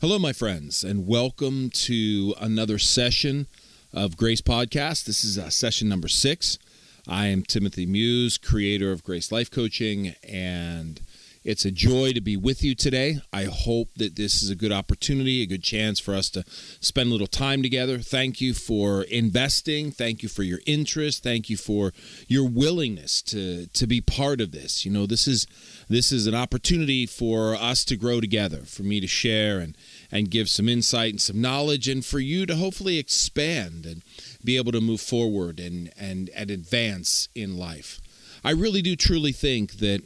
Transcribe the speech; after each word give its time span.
Hello, 0.00 0.18
my 0.18 0.32
friends, 0.32 0.82
and 0.82 1.06
welcome 1.06 1.68
to 1.68 2.34
another 2.40 2.78
session 2.78 3.46
of 3.92 4.16
Grace 4.16 4.40
Podcast. 4.40 5.04
This 5.04 5.22
is 5.22 5.36
uh, 5.36 5.50
session 5.50 5.90
number 5.90 6.08
six. 6.08 6.58
I 7.06 7.26
am 7.26 7.42
Timothy 7.42 7.84
Muse, 7.84 8.38
creator 8.38 8.92
of 8.92 9.04
Grace 9.04 9.30
Life 9.30 9.50
Coaching, 9.50 10.14
and 10.26 11.02
it's 11.42 11.64
a 11.64 11.70
joy 11.70 12.12
to 12.12 12.20
be 12.20 12.36
with 12.36 12.62
you 12.62 12.74
today. 12.74 13.18
I 13.32 13.44
hope 13.44 13.94
that 13.96 14.16
this 14.16 14.42
is 14.42 14.50
a 14.50 14.54
good 14.54 14.72
opportunity, 14.72 15.42
a 15.42 15.46
good 15.46 15.62
chance 15.62 15.98
for 15.98 16.14
us 16.14 16.28
to 16.30 16.44
spend 16.80 17.08
a 17.08 17.12
little 17.12 17.26
time 17.26 17.62
together. 17.62 17.98
Thank 17.98 18.42
you 18.42 18.52
for 18.52 19.04
investing. 19.04 19.90
Thank 19.90 20.22
you 20.22 20.28
for 20.28 20.42
your 20.42 20.60
interest. 20.66 21.22
Thank 21.22 21.48
you 21.48 21.56
for 21.56 21.92
your 22.28 22.46
willingness 22.46 23.22
to 23.22 23.66
to 23.68 23.86
be 23.86 24.02
part 24.02 24.42
of 24.42 24.52
this. 24.52 24.84
You 24.84 24.92
know, 24.92 25.06
this 25.06 25.26
is 25.26 25.46
this 25.88 26.12
is 26.12 26.26
an 26.26 26.34
opportunity 26.34 27.06
for 27.06 27.54
us 27.54 27.86
to 27.86 27.96
grow 27.96 28.20
together, 28.20 28.58
for 28.58 28.82
me 28.82 29.00
to 29.00 29.06
share 29.06 29.60
and 29.60 29.76
and 30.12 30.30
give 30.30 30.48
some 30.48 30.68
insight 30.68 31.12
and 31.12 31.20
some 31.20 31.40
knowledge 31.40 31.88
and 31.88 32.04
for 32.04 32.18
you 32.18 32.46
to 32.46 32.56
hopefully 32.56 32.98
expand 32.98 33.86
and 33.86 34.02
be 34.44 34.56
able 34.56 34.72
to 34.72 34.80
move 34.80 35.00
forward 35.00 35.60
and 35.60 35.90
and 35.98 36.30
and 36.30 36.50
advance 36.50 37.28
in 37.34 37.56
life. 37.56 38.00
I 38.44 38.52
really 38.52 38.82
do 38.82 38.96
truly 38.96 39.32
think 39.32 39.74
that 39.74 40.02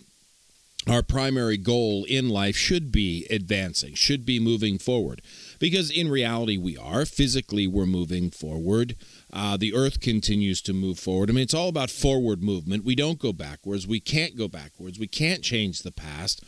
our 0.88 1.02
primary 1.02 1.56
goal 1.56 2.04
in 2.04 2.28
life 2.28 2.56
should 2.56 2.92
be 2.92 3.26
advancing, 3.30 3.94
should 3.94 4.26
be 4.26 4.38
moving 4.38 4.78
forward. 4.78 5.22
Because 5.58 5.90
in 5.90 6.08
reality, 6.08 6.58
we 6.58 6.76
are. 6.76 7.06
Physically, 7.06 7.66
we're 7.66 7.86
moving 7.86 8.30
forward. 8.30 8.96
Uh, 9.32 9.56
the 9.56 9.74
earth 9.74 10.00
continues 10.00 10.60
to 10.62 10.74
move 10.74 10.98
forward. 10.98 11.30
I 11.30 11.32
mean, 11.32 11.44
it's 11.44 11.54
all 11.54 11.68
about 11.68 11.90
forward 11.90 12.42
movement. 12.42 12.84
We 12.84 12.94
don't 12.94 13.18
go 13.18 13.32
backwards. 13.32 13.86
We 13.86 14.00
can't 14.00 14.36
go 14.36 14.46
backwards. 14.46 14.98
We 14.98 15.06
can't 15.06 15.42
change 15.42 15.82
the 15.82 15.92
past 15.92 16.44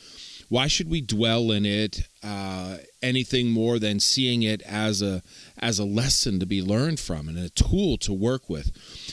why 0.49 0.69
should 0.69 0.89
we 0.89 1.01
dwell 1.01 1.51
in 1.51 1.67
it 1.67 2.09
uh, 2.23 2.79
anything 3.03 3.51
more 3.51 3.79
than 3.79 4.01
seeing 4.01 4.43
it 4.43 4.63
as 4.63 5.03
a 5.03 5.23
as 5.59 5.79
a 5.79 5.85
lesson 5.85 6.41
to 6.41 6.47
be 6.47 6.63
learned 6.63 7.01
from 7.01 7.29
and 7.29 7.39
a 7.39 7.51
tool 7.51 7.97
to 7.99 8.13
work 8.13 8.49
with? 8.49 8.71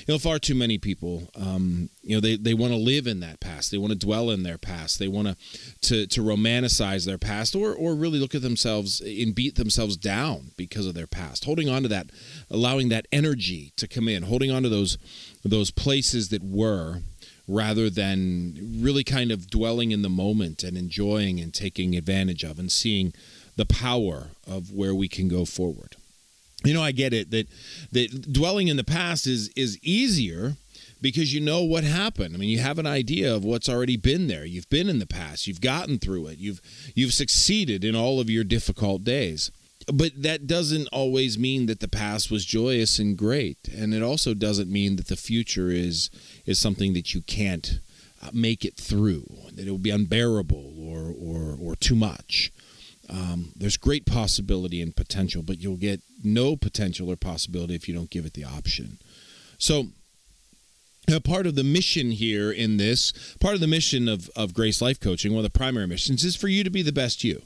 You 0.07 0.13
know 0.13 0.19
far 0.19 0.39
too 0.39 0.55
many 0.55 0.77
people 0.77 1.29
um, 1.35 1.89
you 2.01 2.15
know 2.15 2.21
they, 2.21 2.35
they 2.35 2.53
want 2.53 2.73
to 2.73 2.77
live 2.77 3.07
in 3.07 3.19
that 3.21 3.39
past. 3.39 3.71
They 3.71 3.77
want 3.77 3.93
to 3.93 3.99
dwell 3.99 4.29
in 4.29 4.43
their 4.43 4.57
past. 4.57 4.99
They 4.99 5.07
want 5.07 5.35
to 5.81 6.07
to 6.07 6.21
romanticize 6.21 7.05
their 7.05 7.17
past 7.17 7.55
or 7.55 7.73
or 7.73 7.95
really 7.95 8.19
look 8.19 8.35
at 8.35 8.41
themselves 8.41 9.01
and 9.01 9.33
beat 9.33 9.55
themselves 9.55 9.97
down 9.97 10.51
because 10.57 10.85
of 10.85 10.93
their 10.93 11.07
past. 11.07 11.45
Holding 11.45 11.69
on 11.69 11.83
to 11.83 11.87
that 11.89 12.11
allowing 12.49 12.89
that 12.89 13.07
energy 13.11 13.73
to 13.77 13.87
come 13.87 14.07
in. 14.07 14.23
Holding 14.23 14.51
on 14.51 14.63
to 14.63 14.69
those 14.69 14.97
those 15.43 15.71
places 15.71 16.29
that 16.29 16.43
were 16.43 17.01
rather 17.47 17.89
than 17.89 18.79
really 18.81 19.03
kind 19.03 19.31
of 19.31 19.49
dwelling 19.49 19.91
in 19.91 20.01
the 20.01 20.09
moment 20.09 20.63
and 20.63 20.77
enjoying 20.77 21.39
and 21.39 21.53
taking 21.53 21.95
advantage 21.95 22.43
of 22.43 22.57
and 22.57 22.71
seeing 22.71 23.13
the 23.55 23.65
power 23.65 24.29
of 24.47 24.71
where 24.71 24.95
we 24.95 25.07
can 25.07 25.27
go 25.27 25.45
forward. 25.45 25.95
You 26.63 26.73
know, 26.73 26.81
I 26.81 26.91
get 26.91 27.13
it 27.13 27.31
that 27.31 27.47
that 27.91 28.31
dwelling 28.31 28.69
in 28.69 28.77
the 28.77 28.83
past 28.83 29.27
is 29.27 29.49
is 29.49 29.77
easier 29.83 30.55
because 31.01 31.33
you 31.33 31.41
know 31.41 31.61
what 31.63 31.83
happened. 31.83 32.33
I 32.33 32.37
mean, 32.37 32.49
you 32.49 32.59
have 32.59 32.79
an 32.79 32.87
idea 32.87 33.35
of 33.35 33.43
what's 33.43 33.67
already 33.67 33.97
been 33.97 34.27
there. 34.27 34.45
You've 34.45 34.69
been 34.69 34.87
in 34.87 34.99
the 34.99 35.05
past. 35.05 35.45
You've 35.45 35.59
gotten 35.59 35.99
through 35.99 36.27
it. 36.27 36.37
You've 36.37 36.61
you've 36.95 37.13
succeeded 37.13 37.83
in 37.83 37.95
all 37.95 38.21
of 38.21 38.29
your 38.29 38.45
difficult 38.45 39.03
days 39.03 39.51
but 39.91 40.21
that 40.21 40.47
doesn't 40.47 40.87
always 40.87 41.37
mean 41.37 41.65
that 41.65 41.79
the 41.79 41.87
past 41.87 42.31
was 42.31 42.45
joyous 42.45 42.99
and 42.99 43.17
great. 43.17 43.57
And 43.75 43.93
it 43.93 44.01
also 44.01 44.33
doesn't 44.33 44.71
mean 44.71 44.95
that 44.97 45.07
the 45.07 45.15
future 45.15 45.69
is 45.69 46.09
is 46.45 46.59
something 46.59 46.93
that 46.93 47.13
you 47.13 47.21
can't 47.21 47.79
uh, 48.21 48.29
make 48.33 48.63
it 48.63 48.77
through 48.77 49.25
that 49.53 49.67
it 49.67 49.71
will 49.71 49.77
be 49.77 49.89
unbearable 49.89 50.73
or 50.79 51.13
or 51.17 51.57
or 51.59 51.75
too 51.75 51.95
much. 51.95 52.51
Um, 53.09 53.51
there's 53.55 53.77
great 53.77 54.05
possibility 54.05 54.81
and 54.81 54.95
potential 54.95 55.43
but 55.43 55.61
you'll 55.61 55.75
get 55.75 56.01
no 56.23 56.55
potential 56.55 57.09
or 57.09 57.15
possibility 57.15 57.75
if 57.75 57.87
you 57.87 57.93
don't 57.93 58.09
give 58.09 58.25
it 58.25 58.33
the 58.33 58.45
option. 58.45 58.99
So 59.57 59.87
uh, 61.11 61.19
part 61.19 61.45
of 61.45 61.55
the 61.55 61.65
mission 61.65 62.11
here 62.11 62.49
in 62.49 62.77
this 62.77 63.11
part 63.41 63.55
of 63.55 63.59
the 63.59 63.67
mission 63.67 64.07
of, 64.07 64.29
of 64.35 64.53
grace 64.53 64.81
life 64.81 64.99
coaching 64.99 65.33
one 65.33 65.43
of 65.43 65.51
the 65.51 65.57
primary 65.57 65.87
missions 65.87 66.23
is 66.23 66.37
for 66.37 66.47
you 66.47 66.63
to 66.63 66.69
be 66.69 66.81
the 66.81 66.93
best 66.93 67.23
you. 67.23 67.41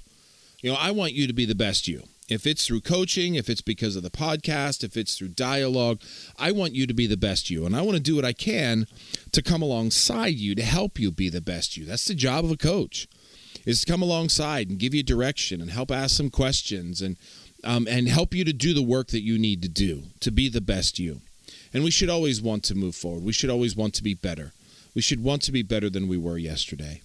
You 0.62 0.72
know 0.72 0.78
i 0.80 0.92
want 0.92 1.14
you 1.14 1.28
to 1.28 1.34
be 1.34 1.46
the 1.46 1.56
best 1.56 1.88
you 1.88 2.04
if 2.28 2.46
it's 2.46 2.68
through 2.68 2.82
coaching, 2.82 3.36
if 3.36 3.50
it's 3.50 3.62
because 3.62 3.96
of 3.96 4.04
the 4.04 4.10
podcast, 4.10 4.84
if 4.84 4.98
it's 4.98 5.18
through 5.18 5.30
dialogue, 5.30 6.02
I 6.38 6.52
want 6.52 6.76
you 6.76 6.86
to 6.86 6.94
be 6.94 7.08
the 7.08 7.18
best 7.18 7.50
you. 7.50 7.66
And 7.66 7.76
I 7.76 7.82
want 7.82 7.96
to 7.96 8.04
do 8.04 8.16
what 8.16 8.26
I 8.26 8.34
can 8.34 8.88
to 9.32 9.42
come 9.42 9.62
alongside 9.62 10.36
you 10.36 10.54
to 10.56 10.64
help 10.64 11.00
you 11.00 11.12
be 11.12 11.30
the 11.30 11.42
best 11.42 11.78
you. 11.78 11.86
That's 11.86 12.06
the 12.06 12.16
job 12.16 12.44
of 12.44 12.52
a 12.52 12.58
coach, 12.58 13.08
is 13.66 13.82
to 13.82 13.92
come 13.92 14.02
alongside 14.02 14.70
and 14.70 14.80
give 14.80 14.94
you 14.94 15.04
direction 15.04 15.62
and 15.62 15.72
help 15.72 15.92
ask 15.92 16.16
some 16.16 16.30
questions 16.30 17.02
and 17.02 17.18
um, 17.64 17.88
and 17.90 18.08
help 18.08 18.36
you 18.36 18.46
to 18.46 18.54
do 18.54 18.74
the 18.74 18.84
work 18.84 19.08
that 19.08 19.24
you 19.24 19.38
need 19.38 19.62
to 19.64 19.70
do 19.70 20.04
to 20.20 20.32
be 20.32 20.48
the 20.48 20.62
best 20.62 21.00
you. 21.00 21.22
And 21.74 21.84
we 21.84 21.92
should 21.92 22.10
always 22.10 22.42
want 22.42 22.64
to 22.66 22.76
move 22.76 22.96
forward. 22.96 23.24
We 23.24 23.34
should 23.34 23.50
always 23.50 23.76
want 23.76 23.94
to 23.96 24.04
be 24.04 24.14
better. 24.14 24.54
We 24.96 25.02
should 25.02 25.24
want 25.24 25.42
to 25.44 25.52
be 25.52 25.64
better 25.64 25.90
than 25.90 26.08
we 26.08 26.18
were 26.18 26.38
yesterday. 26.38 27.02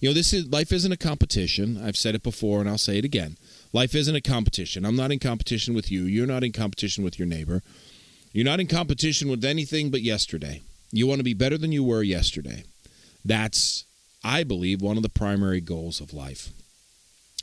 You 0.00 0.10
know, 0.10 0.14
this 0.14 0.32
is 0.32 0.46
life 0.48 0.72
isn't 0.72 0.92
a 0.92 0.96
competition. 0.96 1.80
I've 1.82 1.96
said 1.96 2.14
it 2.14 2.22
before 2.22 2.60
and 2.60 2.68
I'll 2.68 2.78
say 2.78 2.98
it 2.98 3.04
again. 3.04 3.36
Life 3.72 3.94
isn't 3.94 4.14
a 4.14 4.20
competition. 4.20 4.84
I'm 4.84 4.96
not 4.96 5.12
in 5.12 5.18
competition 5.18 5.74
with 5.74 5.90
you. 5.90 6.04
You're 6.04 6.26
not 6.26 6.44
in 6.44 6.52
competition 6.52 7.04
with 7.04 7.18
your 7.18 7.26
neighbor. 7.26 7.62
You're 8.32 8.44
not 8.44 8.60
in 8.60 8.66
competition 8.66 9.28
with 9.28 9.44
anything 9.44 9.90
but 9.90 10.02
yesterday. 10.02 10.62
You 10.92 11.06
want 11.06 11.18
to 11.18 11.24
be 11.24 11.34
better 11.34 11.58
than 11.58 11.72
you 11.72 11.84
were 11.84 12.02
yesterday. 12.02 12.64
That's, 13.24 13.84
I 14.22 14.44
believe, 14.44 14.80
one 14.80 14.96
of 14.96 15.02
the 15.02 15.08
primary 15.08 15.60
goals 15.60 16.00
of 16.00 16.12
life. 16.12 16.50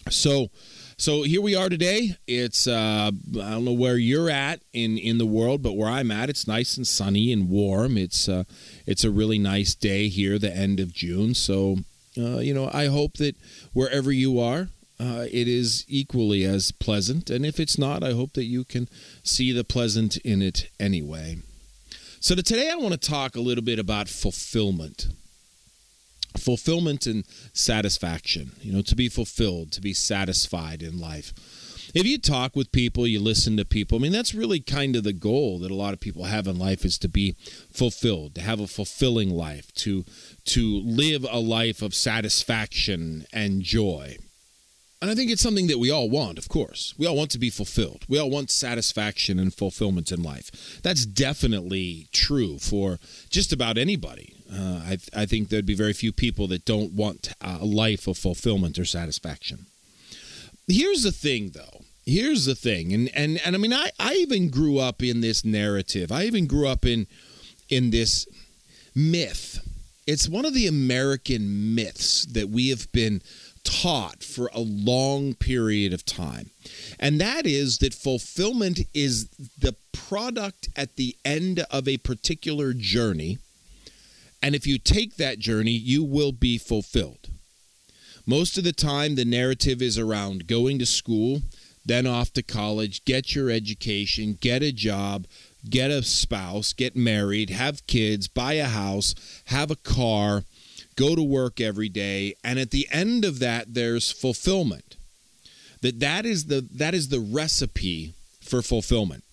So, 0.09 0.50
so 0.97 1.23
here 1.23 1.41
we 1.41 1.56
are 1.56 1.69
today. 1.69 2.17
It's 2.28 2.67
uh, 2.67 3.11
I 3.11 3.50
don't 3.51 3.66
know 3.66 3.73
where 3.73 3.97
you're 3.97 4.29
at 4.29 4.61
in 4.73 4.97
in 4.97 5.17
the 5.17 5.25
world, 5.25 5.63
but 5.63 5.75
where 5.78 5.90
I'm 5.90 6.11
at, 6.11 6.29
it's 6.29 6.47
nice 6.47 6.78
and 6.78 6.85
sunny 6.85 7.31
and 7.31 7.50
warm. 7.50 7.97
It's 7.97 8.28
uh, 8.28 8.44
it's 8.85 9.03
a 9.03 9.11
really 9.11 9.40
nice 9.40 9.75
day 9.75 10.09
here, 10.09 10.38
the 10.38 10.55
end 10.55 10.79
of 10.79 10.94
June. 10.94 11.34
So, 11.34 11.78
uh, 12.17 12.40
you 12.40 12.53
know, 12.53 12.69
I 12.73 12.88
hope 12.88 13.17
that 13.17 13.35
wherever 13.73 14.11
you 14.11 14.40
are, 14.40 14.67
uh, 14.99 15.25
it 15.31 15.47
is 15.47 15.85
equally 15.87 16.43
as 16.43 16.71
pleasant. 16.71 17.29
And 17.29 17.45
if 17.45 17.59
it's 17.59 17.77
not, 17.77 18.03
I 18.03 18.11
hope 18.11 18.33
that 18.33 18.45
you 18.45 18.63
can 18.63 18.87
see 19.23 19.51
the 19.51 19.63
pleasant 19.63 20.17
in 20.17 20.41
it 20.41 20.69
anyway. 20.79 21.37
So, 22.19 22.35
today 22.35 22.69
I 22.71 22.75
want 22.75 22.93
to 22.93 23.09
talk 23.09 23.35
a 23.35 23.41
little 23.41 23.63
bit 23.63 23.79
about 23.79 24.07
fulfillment. 24.07 25.07
Fulfillment 26.37 27.05
and 27.05 27.25
satisfaction, 27.53 28.53
you 28.61 28.73
know, 28.73 28.81
to 28.81 28.95
be 28.95 29.09
fulfilled, 29.09 29.71
to 29.73 29.81
be 29.81 29.93
satisfied 29.93 30.81
in 30.81 30.99
life. 30.99 31.33
If 31.93 32.07
you 32.07 32.17
talk 32.17 32.55
with 32.55 32.71
people, 32.71 33.05
you 33.05 33.19
listen 33.19 33.55
to 33.57 33.65
people, 33.65 33.99
I 33.99 34.01
mean, 34.01 34.11
that's 34.11 34.33
really 34.33 34.59
kind 34.59 34.95
of 34.95 35.03
the 35.03 35.13
goal 35.13 35.59
that 35.59 35.69
a 35.69 35.75
lot 35.75 35.93
of 35.93 35.99
people 35.99 36.23
have 36.23 36.47
in 36.47 36.57
life 36.57 36.85
is 36.85 36.97
to 36.99 37.07
be 37.07 37.35
fulfilled, 37.71 38.33
to 38.35 38.41
have 38.41 38.59
a 38.59 38.67
fulfilling 38.67 39.29
life, 39.29 39.71
to, 39.75 40.03
to 40.45 40.81
live 40.83 41.23
a 41.29 41.39
life 41.39 41.83
of 41.83 41.93
satisfaction 41.93 43.25
and 43.31 43.61
joy. 43.61 44.17
And 45.03 45.12
I 45.12 45.16
think 45.16 45.31
it's 45.31 45.41
something 45.41 45.68
that 45.68 45.80
we 45.80 45.91
all 45.91 46.09
want, 46.09 46.38
of 46.38 46.47
course. 46.47 46.94
We 46.97 47.06
all 47.06 47.18
want 47.18 47.30
to 47.31 47.38
be 47.38 47.50
fulfilled. 47.50 48.06
We 48.08 48.18
all 48.18 48.30
want 48.30 48.50
satisfaction 48.50 49.38
and 49.38 49.53
fulfillment 49.53 50.14
in 50.14 50.24
life. 50.24 50.80
That's 50.81 51.06
definitely 51.06 52.08
true 52.14 52.58
for 52.58 53.00
just 53.30 53.52
about 53.52 53.78
anybody. 53.78 54.34
Uh, 54.50 54.81
I, 54.86 54.97
I, 55.14 55.25
think 55.25 55.50
there'd 55.50 55.66
be 55.66 55.75
very 55.75 55.91
few 55.91 56.14
people 56.14 56.47
that 56.47 56.64
don't 56.64 56.94
want 56.94 57.34
a 57.41 57.66
life 57.66 58.08
of 58.08 58.18
fulfillment 58.18 58.80
or 58.80 58.86
satisfaction. 58.86 59.66
Here's 60.68 61.03
the 61.03 61.12
thing, 61.12 61.52
though. 61.53 61.81
Here's 62.06 62.46
the 62.46 62.56
thing, 62.56 62.94
and 62.94 63.09
and 63.14 63.41
and 63.46 63.56
I 63.56 63.59
mean, 63.59 63.74
I 63.74 63.90
I 64.00 64.14
even 64.14 64.50
grew 64.50 64.80
up 64.80 65.03
in 65.03 65.20
this 65.20 65.44
narrative. 65.44 66.14
I 66.14 66.24
even 66.24 66.47
grew 66.47 66.66
up 66.66 66.85
in 66.85 67.08
in 67.68 67.91
this 67.91 68.25
myth. 68.96 69.59
It's 70.08 70.30
one 70.30 70.46
of 70.46 70.53
the 70.53 70.68
American 70.68 71.75
myths 71.75 72.25
that 72.28 72.50
we 72.50 72.70
have 72.70 72.90
been 72.94 73.22
taught 73.63 74.24
for 74.24 74.50
a 74.53 74.59
long 74.59 75.34
period 75.34 75.94
of 75.94 76.06
time. 76.06 76.50
And 77.00 77.19
that 77.22 77.46
is 77.46 77.79
that 77.79 77.93
fulfillment 77.93 78.82
is 78.93 79.28
the 79.58 79.76
product 79.91 80.70
at 80.76 80.96
the 80.96 81.16
end 81.23 81.66
of 81.72 81.87
a 81.87 81.97
particular 81.97 82.73
journey. 82.73 83.37
And 84.41 84.55
if 84.55 84.67
you 84.67 84.78
take 84.78 85.16
that 85.16 85.40
journey, 85.40 85.72
you 85.72 86.03
will 86.03 86.32
be 86.32 86.58
fulfilled. 86.58 87.29
Most 88.26 88.58
of 88.58 88.64
the 88.64 88.73
time, 88.73 89.16
the 89.16 89.26
narrative 89.26 89.82
is 89.82 89.97
around 89.97 90.47
going 90.47 90.79
to 90.79 90.85
school, 90.85 91.41
then 91.85 92.08
off 92.08 92.32
to 92.34 92.43
college, 92.43 93.03
get 93.03 93.35
your 93.35 93.49
education, 93.49 94.37
get 94.40 94.64
a 94.64 94.72
job, 94.72 95.28
get 95.70 95.91
a 95.91 96.03
spouse, 96.03 96.72
get 96.72 96.96
married, 96.96 97.49
have 97.49 97.85
kids, 97.87 98.28
buy 98.28 98.53
a 98.53 98.66
house, 98.66 99.16
have 99.46 99.72
a 99.72 99.76
car, 99.76 100.43
go 100.95 101.16
to 101.16 101.23
work 101.23 101.59
every 101.59 101.90
day 101.90 102.35
and 102.43 102.59
at 102.59 102.72
the 102.72 102.87
end 102.91 103.25
of 103.25 103.40
that 103.40 103.73
there's 103.73 104.11
fulfillment 104.11 104.97
that 105.81 105.99
that 105.99 106.25
is 106.25 106.45
the 106.45 106.67
that 106.72 106.93
is 106.93 107.09
the 107.09 107.19
recipe 107.19 108.13
for 108.41 108.61
fulfillment 108.61 109.23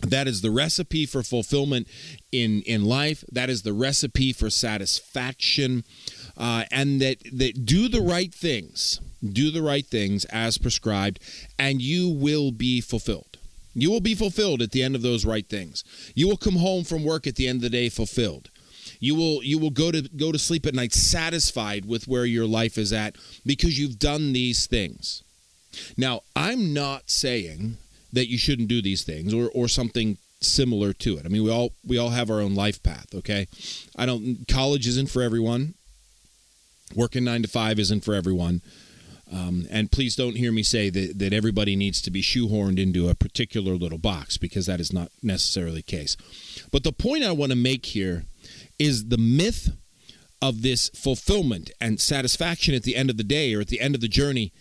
that 0.00 0.26
is 0.26 0.42
the 0.42 0.50
recipe 0.50 1.06
for 1.06 1.22
fulfillment 1.22 1.88
in 2.32 2.62
in 2.62 2.84
life 2.84 3.24
that 3.30 3.48
is 3.48 3.62
the 3.62 3.72
recipe 3.72 4.32
for 4.32 4.50
satisfaction 4.50 5.84
uh, 6.36 6.64
and 6.70 7.00
that 7.00 7.18
that 7.32 7.64
do 7.64 7.88
the 7.88 8.00
right 8.00 8.34
things, 8.34 9.00
do 9.22 9.50
the 9.50 9.62
right 9.62 9.86
things 9.86 10.24
as 10.26 10.58
prescribed, 10.58 11.20
and 11.58 11.80
you 11.80 12.08
will 12.08 12.50
be 12.50 12.80
fulfilled. 12.80 13.38
You 13.74 13.90
will 13.90 14.00
be 14.00 14.14
fulfilled 14.14 14.62
at 14.62 14.70
the 14.70 14.82
end 14.82 14.94
of 14.94 15.02
those 15.02 15.24
right 15.24 15.48
things. 15.48 15.84
You 16.14 16.28
will 16.28 16.36
come 16.36 16.56
home 16.56 16.84
from 16.84 17.04
work 17.04 17.26
at 17.26 17.36
the 17.36 17.48
end 17.48 17.56
of 17.56 17.62
the 17.62 17.70
day 17.70 17.88
fulfilled. 17.88 18.50
You 19.04 19.14
will 19.14 19.42
you 19.44 19.58
will 19.58 19.70
go 19.70 19.90
to 19.90 20.00
go 20.00 20.32
to 20.32 20.38
sleep 20.38 20.64
at 20.64 20.74
night 20.74 20.94
satisfied 20.94 21.84
with 21.84 22.08
where 22.08 22.24
your 22.24 22.46
life 22.46 22.78
is 22.78 22.90
at 22.90 23.16
because 23.44 23.78
you've 23.78 23.98
done 23.98 24.32
these 24.32 24.66
things. 24.66 25.22
Now, 25.98 26.22
I'm 26.34 26.72
not 26.72 27.10
saying 27.10 27.76
that 28.14 28.28
you 28.28 28.38
shouldn't 28.38 28.68
do 28.68 28.80
these 28.80 29.04
things 29.04 29.34
or 29.34 29.50
or 29.54 29.68
something 29.68 30.16
similar 30.40 30.94
to 30.94 31.18
it. 31.18 31.26
I 31.26 31.28
mean, 31.28 31.44
we 31.44 31.50
all 31.50 31.72
we 31.86 31.98
all 31.98 32.10
have 32.10 32.30
our 32.30 32.40
own 32.40 32.54
life 32.54 32.82
path, 32.82 33.14
okay? 33.14 33.46
I 33.94 34.06
don't 34.06 34.48
college 34.48 34.86
isn't 34.86 35.10
for 35.10 35.20
everyone. 35.20 35.74
Working 36.94 37.24
9 37.24 37.42
to 37.42 37.48
5 37.48 37.78
isn't 37.78 38.04
for 38.04 38.14
everyone. 38.14 38.62
Um, 39.32 39.66
and 39.70 39.90
please 39.90 40.14
don't 40.16 40.36
hear 40.36 40.52
me 40.52 40.62
say 40.62 40.90
that, 40.90 41.18
that 41.18 41.32
everybody 41.32 41.76
needs 41.76 42.00
to 42.02 42.10
be 42.10 42.22
shoehorned 42.22 42.78
into 42.78 43.08
a 43.08 43.14
particular 43.14 43.74
little 43.74 43.98
box 43.98 44.36
because 44.36 44.66
that 44.66 44.80
is 44.80 44.92
not 44.92 45.10
necessarily 45.22 45.76
the 45.76 45.82
case. 45.82 46.16
But 46.70 46.84
the 46.84 46.92
point 46.92 47.24
I 47.24 47.32
want 47.32 47.50
to 47.50 47.56
make 47.56 47.86
here 47.86 48.26
is 48.78 49.08
the 49.08 49.18
myth 49.18 49.70
of 50.42 50.62
this 50.62 50.90
fulfillment 50.90 51.70
and 51.80 52.00
satisfaction 52.00 52.74
at 52.74 52.82
the 52.82 52.96
end 52.96 53.10
of 53.10 53.16
the 53.16 53.24
day 53.24 53.54
or 53.54 53.60
at 53.60 53.68
the 53.68 53.80
end 53.80 53.94
of 53.94 54.00
the 54.00 54.08
journey. 54.08 54.52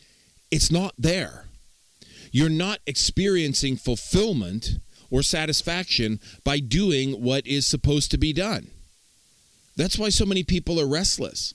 It's 0.52 0.72
not 0.72 0.94
there. 0.98 1.46
You're 2.32 2.50
not 2.50 2.80
experiencing 2.88 3.76
fulfillment 3.78 4.78
or 5.10 5.22
satisfaction 5.22 6.20
by 6.44 6.60
doing 6.60 7.22
what 7.22 7.46
is 7.46 7.66
supposed 7.66 8.12
to 8.12 8.18
be 8.18 8.34
done. 8.34 8.70
That's 9.76 9.98
why 9.98 10.10
so 10.10 10.26
many 10.26 10.44
people 10.44 10.80
are 10.80 10.88
restless. 10.88 11.54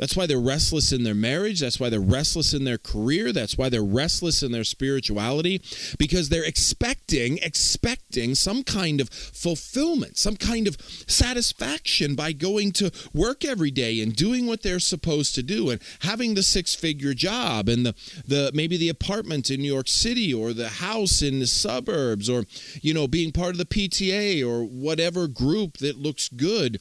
That's 0.00 0.16
why 0.16 0.24
they're 0.24 0.40
restless 0.40 0.92
in 0.92 1.04
their 1.04 1.14
marriage. 1.14 1.60
That's 1.60 1.78
why 1.78 1.90
they're 1.90 2.00
restless 2.00 2.54
in 2.54 2.64
their 2.64 2.78
career. 2.78 3.32
That's 3.32 3.58
why 3.58 3.68
they're 3.68 3.82
restless 3.82 4.42
in 4.42 4.50
their 4.50 4.64
spirituality 4.64 5.60
because 5.98 6.30
they're 6.30 6.42
expecting, 6.42 7.36
expecting 7.42 8.34
some 8.34 8.64
kind 8.64 9.02
of 9.02 9.10
fulfillment, 9.10 10.16
some 10.16 10.36
kind 10.36 10.66
of 10.66 10.78
satisfaction 11.06 12.14
by 12.14 12.32
going 12.32 12.72
to 12.72 12.90
work 13.12 13.44
every 13.44 13.70
day 13.70 14.00
and 14.00 14.16
doing 14.16 14.46
what 14.46 14.62
they're 14.62 14.80
supposed 14.80 15.34
to 15.34 15.42
do 15.42 15.68
and 15.68 15.82
having 16.00 16.34
the 16.34 16.42
six 16.42 16.74
figure 16.74 17.12
job 17.12 17.68
and 17.68 17.84
the, 17.84 17.94
the 18.26 18.50
maybe 18.54 18.78
the 18.78 18.88
apartment 18.88 19.50
in 19.50 19.60
New 19.60 19.70
York 19.70 19.88
City 19.88 20.32
or 20.32 20.54
the 20.54 20.70
house 20.70 21.20
in 21.20 21.40
the 21.40 21.46
suburbs 21.46 22.30
or, 22.30 22.46
you 22.80 22.94
know, 22.94 23.06
being 23.06 23.32
part 23.32 23.50
of 23.50 23.58
the 23.58 23.66
PTA 23.66 24.42
or 24.42 24.64
whatever 24.64 25.28
group 25.28 25.76
that 25.76 25.98
looks 25.98 26.30
good. 26.30 26.80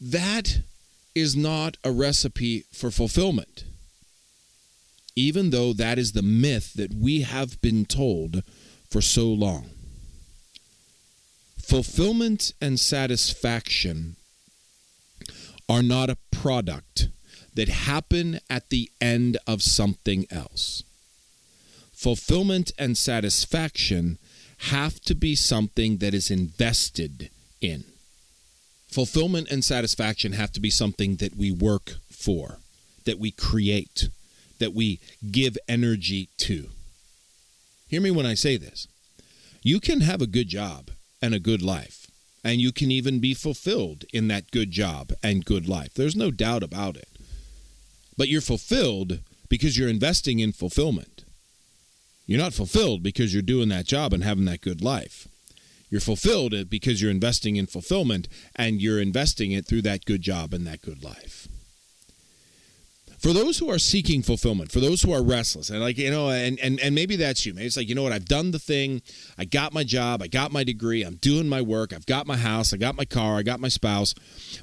That 0.00 0.58
is 1.14 1.36
not 1.36 1.76
a 1.84 1.92
recipe 1.92 2.64
for 2.72 2.90
fulfillment, 2.90 3.64
even 5.14 5.50
though 5.50 5.72
that 5.72 5.98
is 5.98 6.12
the 6.12 6.22
myth 6.22 6.74
that 6.74 6.92
we 6.92 7.22
have 7.22 7.60
been 7.60 7.84
told 7.84 8.42
for 8.90 9.00
so 9.00 9.26
long. 9.28 9.70
Fulfillment 11.62 12.52
and 12.60 12.78
satisfaction 12.78 14.16
are 15.68 15.82
not 15.82 16.10
a 16.10 16.18
product 16.30 17.08
that 17.54 17.68
happen 17.68 18.40
at 18.50 18.68
the 18.70 18.90
end 19.00 19.38
of 19.46 19.62
something 19.62 20.26
else. 20.30 20.82
Fulfillment 21.92 22.72
and 22.78 22.98
satisfaction 22.98 24.18
have 24.58 25.00
to 25.00 25.14
be 25.14 25.34
something 25.34 25.98
that 25.98 26.12
is 26.12 26.30
invested 26.30 27.30
in 27.60 27.84
fulfillment 28.94 29.50
and 29.50 29.64
satisfaction 29.64 30.34
have 30.34 30.52
to 30.52 30.60
be 30.60 30.70
something 30.70 31.16
that 31.16 31.34
we 31.34 31.50
work 31.50 31.94
for, 32.12 32.58
that 33.06 33.18
we 33.18 33.32
create, 33.32 34.08
that 34.60 34.72
we 34.72 35.00
give 35.32 35.58
energy 35.68 36.28
to. 36.36 36.68
Hear 37.88 38.00
me 38.00 38.12
when 38.12 38.24
I 38.24 38.34
say 38.34 38.56
this. 38.56 38.86
You 39.64 39.80
can 39.80 40.02
have 40.02 40.22
a 40.22 40.28
good 40.28 40.46
job 40.46 40.92
and 41.20 41.34
a 41.34 41.40
good 41.40 41.60
life, 41.60 42.06
and 42.44 42.60
you 42.60 42.70
can 42.70 42.92
even 42.92 43.18
be 43.18 43.34
fulfilled 43.34 44.04
in 44.12 44.28
that 44.28 44.52
good 44.52 44.70
job 44.70 45.12
and 45.24 45.44
good 45.44 45.68
life. 45.68 45.92
There's 45.94 46.14
no 46.14 46.30
doubt 46.30 46.62
about 46.62 46.96
it. 46.96 47.08
But 48.16 48.28
you're 48.28 48.40
fulfilled 48.40 49.18
because 49.48 49.76
you're 49.76 49.88
investing 49.88 50.38
in 50.38 50.52
fulfillment. 50.52 51.24
You're 52.26 52.40
not 52.40 52.54
fulfilled 52.54 53.02
because 53.02 53.34
you're 53.34 53.42
doing 53.42 53.70
that 53.70 53.86
job 53.86 54.12
and 54.12 54.22
having 54.22 54.44
that 54.44 54.60
good 54.60 54.82
life. 54.82 55.26
You're 55.94 56.00
fulfilled 56.00 56.68
because 56.68 57.00
you're 57.00 57.08
investing 57.12 57.54
in 57.54 57.66
fulfillment 57.66 58.26
and 58.56 58.82
you're 58.82 59.00
investing 59.00 59.52
it 59.52 59.64
through 59.64 59.82
that 59.82 60.04
good 60.04 60.22
job 60.22 60.52
and 60.52 60.66
that 60.66 60.82
good 60.82 61.04
life. 61.04 61.46
For 63.20 63.32
those 63.32 63.58
who 63.58 63.70
are 63.70 63.78
seeking 63.78 64.20
fulfillment, 64.20 64.72
for 64.72 64.80
those 64.80 65.02
who 65.02 65.12
are 65.12 65.22
restless, 65.22 65.70
and 65.70 65.80
like, 65.80 65.96
you 65.96 66.10
know, 66.10 66.30
and, 66.30 66.58
and, 66.58 66.80
and 66.80 66.96
maybe 66.96 67.14
that's 67.14 67.46
you. 67.46 67.54
Maybe 67.54 67.66
it's 67.66 67.76
like, 67.76 67.88
you 67.88 67.94
know 67.94 68.02
what, 68.02 68.10
I've 68.10 68.24
done 68.24 68.50
the 68.50 68.58
thing, 68.58 69.02
I 69.38 69.44
got 69.44 69.72
my 69.72 69.84
job, 69.84 70.20
I 70.20 70.26
got 70.26 70.50
my 70.50 70.64
degree, 70.64 71.04
I'm 71.04 71.14
doing 71.14 71.48
my 71.48 71.62
work, 71.62 71.92
I've 71.92 72.06
got 72.06 72.26
my 72.26 72.38
house, 72.38 72.74
I 72.74 72.76
got 72.76 72.96
my 72.96 73.04
car, 73.04 73.36
I 73.36 73.44
got 73.44 73.60
my 73.60 73.68
spouse, 73.68 74.16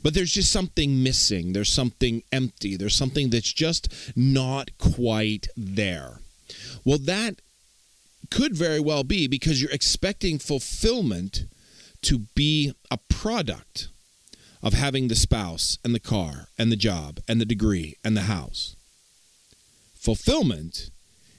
but 0.04 0.14
there's 0.14 0.34
just 0.34 0.52
something 0.52 1.02
missing. 1.02 1.54
There's 1.54 1.72
something 1.72 2.24
empty. 2.34 2.76
There's 2.76 2.98
something 2.98 3.30
that's 3.30 3.54
just 3.54 3.88
not 4.18 4.78
quite 4.78 5.48
there. 5.56 6.20
Well, 6.84 6.98
that 6.98 7.36
could 8.30 8.56
very 8.56 8.80
well 8.80 9.04
be 9.04 9.28
because 9.28 9.62
you're 9.62 9.72
expecting 9.72 10.40
fulfillment 10.40 11.46
to 12.04 12.20
be 12.36 12.74
a 12.90 12.98
product 13.10 13.90
of 14.64 14.74
having 14.74 15.08
the 15.08 15.16
spouse 15.16 15.78
and 15.84 15.96
the 15.96 16.00
car 16.00 16.48
and 16.58 16.72
the 16.72 16.76
job 16.76 17.20
and 17.28 17.42
the 17.42 17.46
degree 17.46 17.98
and 18.04 18.16
the 18.16 18.22
house. 18.22 18.76
Fulfillment 19.96 20.92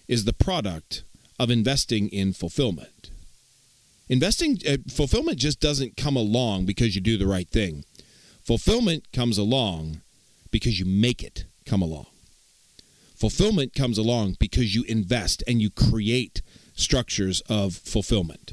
is 0.09 0.25
the 0.25 0.33
product 0.33 1.05
of 1.39 1.51
investing 1.51 2.09
in 2.09 2.33
fulfillment. 2.33 3.11
Investing 4.09 4.59
uh, 4.69 4.77
fulfillment 4.91 5.39
just 5.39 5.61
doesn't 5.61 5.97
come 5.97 6.17
along 6.17 6.67
because 6.67 6.95
you 6.95 7.01
do 7.01 7.17
the 7.17 7.27
right 7.27 7.49
thing. 7.49 7.85
Fulfillment 8.45 9.11
comes 9.13 9.39
along 9.39 10.01
because 10.51 10.79
you 10.79 10.85
make 10.85 11.23
it 11.23 11.47
come 11.65 11.81
along. 11.83 12.07
Fulfillment 13.17 13.75
comes 13.75 13.99
along 13.99 14.37
because 14.39 14.75
you 14.75 14.85
invest 14.85 15.45
and 15.47 15.63
you 15.63 15.71
create 15.71 16.43
structures 16.75 17.41
of 17.49 17.75
fulfillment. 17.75 18.53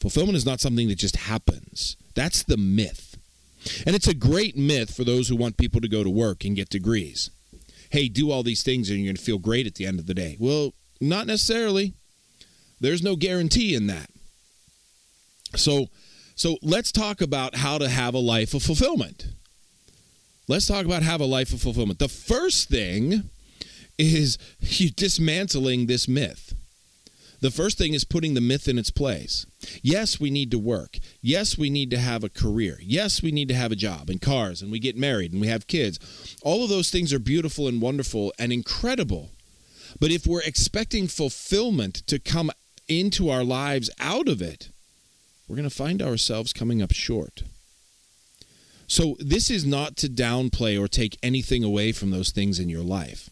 Fulfillment 0.00 0.36
is 0.36 0.46
not 0.46 0.60
something 0.60 0.88
that 0.88 0.98
just 0.98 1.16
happens. 1.16 1.96
That's 2.14 2.42
the 2.42 2.56
myth. 2.56 3.16
And 3.86 3.96
it's 3.96 4.06
a 4.06 4.14
great 4.14 4.56
myth 4.56 4.94
for 4.94 5.04
those 5.04 5.28
who 5.28 5.36
want 5.36 5.56
people 5.56 5.80
to 5.80 5.88
go 5.88 6.04
to 6.04 6.10
work 6.10 6.44
and 6.44 6.54
get 6.54 6.68
degrees. 6.68 7.30
Hey, 7.90 8.08
do 8.08 8.30
all 8.30 8.42
these 8.42 8.62
things 8.62 8.90
and 8.90 8.98
you're 8.98 9.08
going 9.08 9.16
to 9.16 9.22
feel 9.22 9.38
great 9.38 9.66
at 9.66 9.74
the 9.74 9.86
end 9.86 9.98
of 9.98 10.06
the 10.06 10.14
day. 10.14 10.36
Well, 10.38 10.74
not 11.00 11.26
necessarily. 11.26 11.94
There's 12.80 13.02
no 13.02 13.16
guarantee 13.16 13.74
in 13.74 13.86
that. 13.88 14.10
So, 15.56 15.86
so 16.34 16.58
let's 16.62 16.92
talk 16.92 17.20
about 17.20 17.56
how 17.56 17.78
to 17.78 17.88
have 17.88 18.14
a 18.14 18.18
life 18.18 18.54
of 18.54 18.62
fulfillment. 18.62 19.26
Let's 20.46 20.66
talk 20.66 20.84
about 20.84 21.02
have 21.02 21.20
a 21.20 21.26
life 21.26 21.52
of 21.52 21.60
fulfillment. 21.60 21.98
The 21.98 22.08
first 22.08 22.68
thing 22.68 23.30
is 23.98 24.38
you 24.60 24.90
dismantling 24.90 25.86
this 25.86 26.08
myth. 26.08 26.54
The 27.40 27.50
first 27.52 27.78
thing 27.78 27.94
is 27.94 28.02
putting 28.02 28.34
the 28.34 28.40
myth 28.40 28.66
in 28.66 28.78
its 28.78 28.90
place. 28.90 29.46
Yes, 29.80 30.18
we 30.18 30.28
need 30.28 30.50
to 30.50 30.58
work. 30.58 30.98
Yes, 31.22 31.56
we 31.56 31.70
need 31.70 31.88
to 31.90 31.98
have 31.98 32.24
a 32.24 32.28
career. 32.28 32.78
Yes, 32.82 33.22
we 33.22 33.30
need 33.30 33.46
to 33.48 33.54
have 33.54 33.70
a 33.70 33.76
job 33.76 34.10
and 34.10 34.20
cars 34.20 34.60
and 34.60 34.72
we 34.72 34.80
get 34.80 34.96
married 34.96 35.32
and 35.32 35.40
we 35.40 35.46
have 35.46 35.68
kids. 35.68 36.00
All 36.42 36.64
of 36.64 36.70
those 36.70 36.90
things 36.90 37.12
are 37.12 37.20
beautiful 37.20 37.68
and 37.68 37.80
wonderful 37.80 38.32
and 38.40 38.52
incredible. 38.52 39.30
But 40.00 40.10
if 40.10 40.26
we're 40.26 40.42
expecting 40.42 41.06
fulfillment 41.06 42.06
to 42.08 42.18
come 42.18 42.50
into 42.88 43.30
our 43.30 43.44
lives 43.44 43.88
out 44.00 44.28
of 44.28 44.42
it, 44.42 44.70
we're 45.46 45.56
going 45.56 45.68
to 45.68 45.74
find 45.74 46.02
ourselves 46.02 46.52
coming 46.52 46.82
up 46.82 46.92
short. 46.92 47.42
So, 48.86 49.16
this 49.18 49.50
is 49.50 49.66
not 49.66 49.96
to 49.98 50.08
downplay 50.08 50.80
or 50.80 50.88
take 50.88 51.18
anything 51.22 51.62
away 51.62 51.92
from 51.92 52.10
those 52.10 52.30
things 52.30 52.58
in 52.58 52.70
your 52.70 52.82
life. 52.82 53.28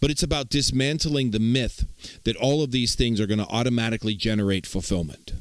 But 0.00 0.10
it's 0.10 0.22
about 0.22 0.50
dismantling 0.50 1.30
the 1.30 1.38
myth 1.38 1.84
that 2.24 2.36
all 2.36 2.62
of 2.62 2.70
these 2.70 2.94
things 2.94 3.20
are 3.20 3.26
going 3.26 3.38
to 3.38 3.46
automatically 3.46 4.14
generate 4.14 4.66
fulfillment. 4.66 5.32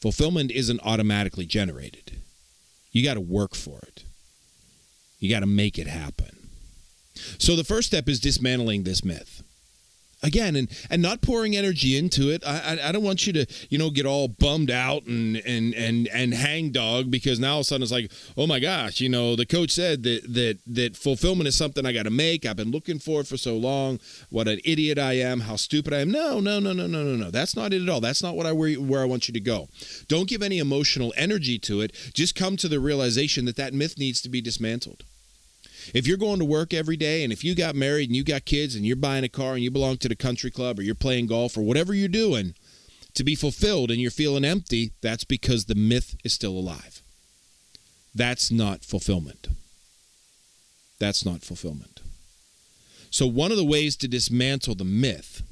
Fulfillment 0.00 0.50
isn't 0.50 0.80
automatically 0.84 1.46
generated. 1.46 2.12
You 2.92 3.04
got 3.04 3.14
to 3.14 3.20
work 3.20 3.54
for 3.54 3.80
it. 3.80 4.04
You 5.18 5.28
got 5.28 5.40
to 5.40 5.46
make 5.46 5.78
it 5.78 5.86
happen. 5.86 6.48
So 7.38 7.56
the 7.56 7.64
first 7.64 7.88
step 7.88 8.08
is 8.08 8.20
dismantling 8.20 8.84
this 8.84 9.04
myth. 9.04 9.37
Again 10.22 10.56
and 10.56 10.68
and 10.90 11.00
not 11.00 11.20
pouring 11.20 11.56
energy 11.56 11.96
into 11.96 12.30
it. 12.30 12.42
I, 12.46 12.78
I, 12.82 12.88
I 12.88 12.92
don't 12.92 13.02
want 13.02 13.26
you 13.26 13.32
to 13.34 13.46
you 13.70 13.78
know 13.78 13.90
get 13.90 14.06
all 14.06 14.28
bummed 14.28 14.70
out 14.70 15.04
and 15.06 15.36
and 15.36 15.74
and 15.74 16.08
and 16.08 16.34
hang 16.34 16.70
dog 16.70 17.10
because 17.10 17.38
now 17.38 17.54
all 17.54 17.58
of 17.58 17.62
a 17.62 17.64
sudden 17.64 17.82
it's 17.82 17.92
like 17.92 18.10
oh 18.36 18.46
my 18.46 18.60
gosh 18.60 19.00
you 19.00 19.08
know 19.08 19.36
the 19.36 19.46
coach 19.46 19.70
said 19.70 20.02
that 20.02 20.22
that 20.34 20.58
that 20.66 20.96
fulfillment 20.96 21.48
is 21.48 21.56
something 21.56 21.86
i 21.86 21.92
got 21.92 22.04
to 22.04 22.10
make. 22.10 22.44
I've 22.44 22.56
been 22.56 22.70
looking 22.70 22.98
for 22.98 23.20
it 23.20 23.26
for 23.26 23.36
so 23.36 23.56
long. 23.56 24.00
What 24.30 24.48
an 24.48 24.60
idiot 24.64 24.98
i 24.98 25.14
am. 25.14 25.40
How 25.40 25.56
stupid 25.56 25.92
i 25.92 26.00
am. 26.00 26.10
No 26.10 26.40
no 26.40 26.58
no 26.58 26.72
no 26.72 26.86
no 26.86 27.02
no 27.02 27.16
no. 27.16 27.30
That's 27.30 27.56
not 27.56 27.72
it 27.72 27.82
at 27.82 27.88
all. 27.88 28.00
That's 28.00 28.22
not 28.22 28.36
what 28.36 28.46
i 28.46 28.52
where, 28.52 28.74
where 28.74 29.02
i 29.02 29.06
want 29.06 29.28
you 29.28 29.34
to 29.34 29.40
go. 29.40 29.68
Don't 30.08 30.28
give 30.28 30.42
any 30.42 30.58
emotional 30.58 31.12
energy 31.16 31.58
to 31.60 31.80
it. 31.80 31.92
Just 32.14 32.34
come 32.34 32.56
to 32.56 32.68
the 32.68 32.80
realization 32.80 33.44
that 33.44 33.56
that 33.56 33.74
myth 33.74 33.98
needs 33.98 34.20
to 34.22 34.28
be 34.28 34.40
dismantled 34.40 35.04
if 35.94 36.06
you're 36.06 36.16
going 36.16 36.38
to 36.38 36.44
work 36.44 36.74
every 36.74 36.96
day 36.96 37.24
and 37.24 37.32
if 37.32 37.44
you 37.44 37.54
got 37.54 37.74
married 37.74 38.08
and 38.08 38.16
you 38.16 38.24
got 38.24 38.44
kids 38.44 38.74
and 38.74 38.86
you're 38.86 38.96
buying 38.96 39.24
a 39.24 39.28
car 39.28 39.54
and 39.54 39.62
you 39.62 39.70
belong 39.70 39.96
to 39.98 40.08
the 40.08 40.16
country 40.16 40.50
club 40.50 40.78
or 40.78 40.82
you're 40.82 40.94
playing 40.94 41.26
golf 41.26 41.56
or 41.56 41.62
whatever 41.62 41.94
you're 41.94 42.08
doing 42.08 42.54
to 43.14 43.24
be 43.24 43.34
fulfilled 43.34 43.90
and 43.90 44.00
you're 44.00 44.10
feeling 44.10 44.44
empty, 44.44 44.92
that's 45.00 45.24
because 45.24 45.64
the 45.64 45.74
myth 45.74 46.16
is 46.24 46.32
still 46.32 46.52
alive. 46.52 47.02
That's 48.14 48.50
not 48.50 48.84
fulfillment. 48.84 49.48
That's 50.98 51.24
not 51.24 51.42
fulfillment. 51.42 52.00
So, 53.10 53.26
one 53.26 53.50
of 53.50 53.56
the 53.56 53.64
ways 53.64 53.96
to 53.96 54.08
dismantle 54.08 54.74
the 54.74 54.84
myth 54.84 55.42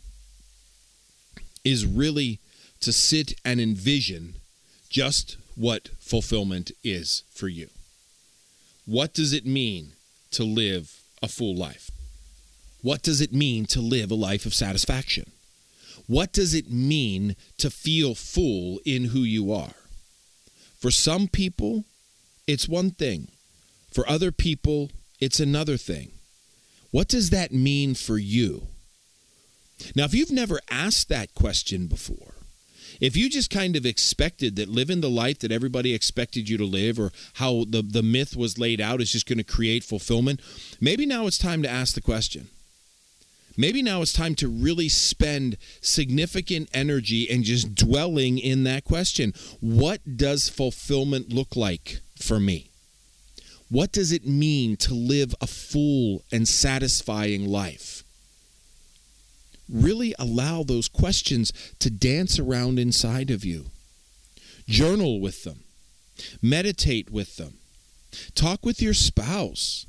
is 1.64 1.86
really 1.86 2.40
to 2.80 2.92
sit 2.92 3.34
and 3.44 3.60
envision 3.60 4.34
just 4.88 5.36
what 5.56 5.88
fulfillment 5.98 6.70
is 6.84 7.22
for 7.32 7.48
you. 7.48 7.68
What 8.84 9.14
does 9.14 9.32
it 9.32 9.46
mean 9.46 9.95
to 10.36 10.44
live 10.44 11.02
a 11.22 11.28
full 11.28 11.54
life? 11.54 11.90
What 12.82 13.02
does 13.02 13.20
it 13.20 13.32
mean 13.32 13.66
to 13.66 13.80
live 13.80 14.10
a 14.10 14.14
life 14.14 14.46
of 14.46 14.54
satisfaction? 14.54 15.32
What 16.06 16.32
does 16.32 16.54
it 16.54 16.70
mean 16.70 17.34
to 17.58 17.70
feel 17.70 18.14
full 18.14 18.80
in 18.84 19.06
who 19.06 19.20
you 19.20 19.52
are? 19.52 19.74
For 20.78 20.90
some 20.90 21.26
people, 21.26 21.84
it's 22.46 22.68
one 22.68 22.90
thing. 22.90 23.28
For 23.90 24.08
other 24.08 24.30
people, 24.30 24.90
it's 25.18 25.40
another 25.40 25.76
thing. 25.76 26.12
What 26.90 27.08
does 27.08 27.30
that 27.30 27.50
mean 27.52 27.94
for 27.94 28.18
you? 28.18 28.68
Now, 29.94 30.04
if 30.04 30.14
you've 30.14 30.30
never 30.30 30.60
asked 30.70 31.08
that 31.08 31.34
question 31.34 31.86
before, 31.86 32.34
if 33.00 33.16
you 33.16 33.28
just 33.28 33.50
kind 33.50 33.76
of 33.76 33.86
expected 33.86 34.56
that 34.56 34.68
living 34.68 35.00
the 35.00 35.10
life 35.10 35.38
that 35.40 35.52
everybody 35.52 35.94
expected 35.94 36.48
you 36.48 36.56
to 36.58 36.64
live 36.64 36.98
or 36.98 37.12
how 37.34 37.64
the, 37.68 37.82
the 37.82 38.02
myth 38.02 38.36
was 38.36 38.58
laid 38.58 38.80
out 38.80 39.00
is 39.00 39.12
just 39.12 39.26
going 39.26 39.38
to 39.38 39.44
create 39.44 39.84
fulfillment, 39.84 40.40
maybe 40.80 41.06
now 41.06 41.26
it's 41.26 41.38
time 41.38 41.62
to 41.62 41.68
ask 41.68 41.94
the 41.94 42.00
question. 42.00 42.48
Maybe 43.56 43.82
now 43.82 44.02
it's 44.02 44.12
time 44.12 44.34
to 44.36 44.48
really 44.48 44.88
spend 44.88 45.56
significant 45.80 46.68
energy 46.74 47.30
and 47.30 47.42
just 47.42 47.74
dwelling 47.74 48.38
in 48.38 48.64
that 48.64 48.84
question. 48.84 49.32
What 49.60 50.16
does 50.16 50.50
fulfillment 50.50 51.30
look 51.32 51.56
like 51.56 52.00
for 52.20 52.38
me? 52.38 52.70
What 53.68 53.92
does 53.92 54.12
it 54.12 54.26
mean 54.26 54.76
to 54.78 54.94
live 54.94 55.34
a 55.40 55.46
full 55.46 56.22
and 56.30 56.46
satisfying 56.46 57.48
life? 57.48 57.95
Really 59.68 60.14
allow 60.18 60.62
those 60.62 60.88
questions 60.88 61.52
to 61.78 61.90
dance 61.90 62.38
around 62.38 62.78
inside 62.78 63.30
of 63.30 63.44
you. 63.44 63.66
Journal 64.68 65.20
with 65.20 65.44
them, 65.44 65.60
meditate 66.42 67.10
with 67.10 67.36
them, 67.36 67.58
talk 68.34 68.64
with 68.64 68.82
your 68.82 68.94
spouse. 68.94 69.86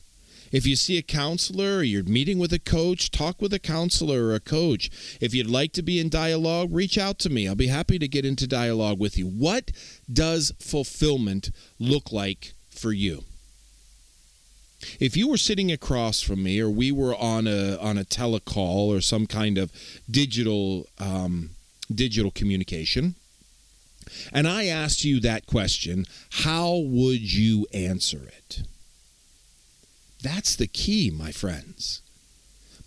If 0.52 0.66
you 0.66 0.76
see 0.78 0.98
a 0.98 1.02
counselor 1.02 1.78
or 1.78 1.84
you're 1.84 2.04
meeting 2.04 2.40
with 2.40 2.54
a 2.54 2.60
coach, 2.60 3.12
talk 3.12 3.42
with 3.42 3.54
a 3.54 3.60
counselor 3.60 4.28
or 4.28 4.36
a 4.36 4.40
coach. 4.40 4.90
If 5.20 5.34
you'd 5.34 5.50
like 5.50 5.74
to 5.74 5.82
be 5.82 6.00
in 6.00 6.08
dialogue, 6.08 6.70
reach 6.72 6.98
out 6.98 7.20
to 7.20 7.30
me. 7.30 7.48
I'll 7.48 7.56
be 7.56 7.68
happy 7.68 8.00
to 8.00 8.08
get 8.08 8.26
into 8.26 8.48
dialogue 8.48 8.98
with 8.98 9.18
you. 9.18 9.28
What 9.28 9.72
does 10.12 10.54
fulfillment 10.60 11.52
look 11.80 12.14
like 12.14 12.54
for 12.70 12.94
you? 12.94 13.26
If 15.00 15.18
you 15.18 15.28
were 15.28 15.38
sitting 15.38 15.72
across 15.72 16.22
from 16.22 16.44
me 16.44 16.60
or 16.60 16.70
we 16.70 16.92
were 16.92 17.16
on 17.16 17.48
a 17.48 17.78
on 17.78 17.98
a 17.98 18.04
telecall 18.04 18.88
or 18.96 19.02
some 19.02 19.26
kind 19.26 19.58
of 19.58 19.72
digital 20.10 20.88
um, 21.00 21.52
digital 21.94 22.32
communication 22.32 23.16
and 24.32 24.48
I 24.48 24.66
asked 24.66 25.04
you 25.04 25.20
that 25.22 25.48
question, 25.48 26.06
how 26.30 26.78
would 26.78 27.34
you 27.34 27.68
answer 27.74 28.24
it? 28.26 28.64
That's 30.22 30.56
the 30.56 30.68
key, 30.68 31.12
my 31.12 31.32
friends. 31.32 32.02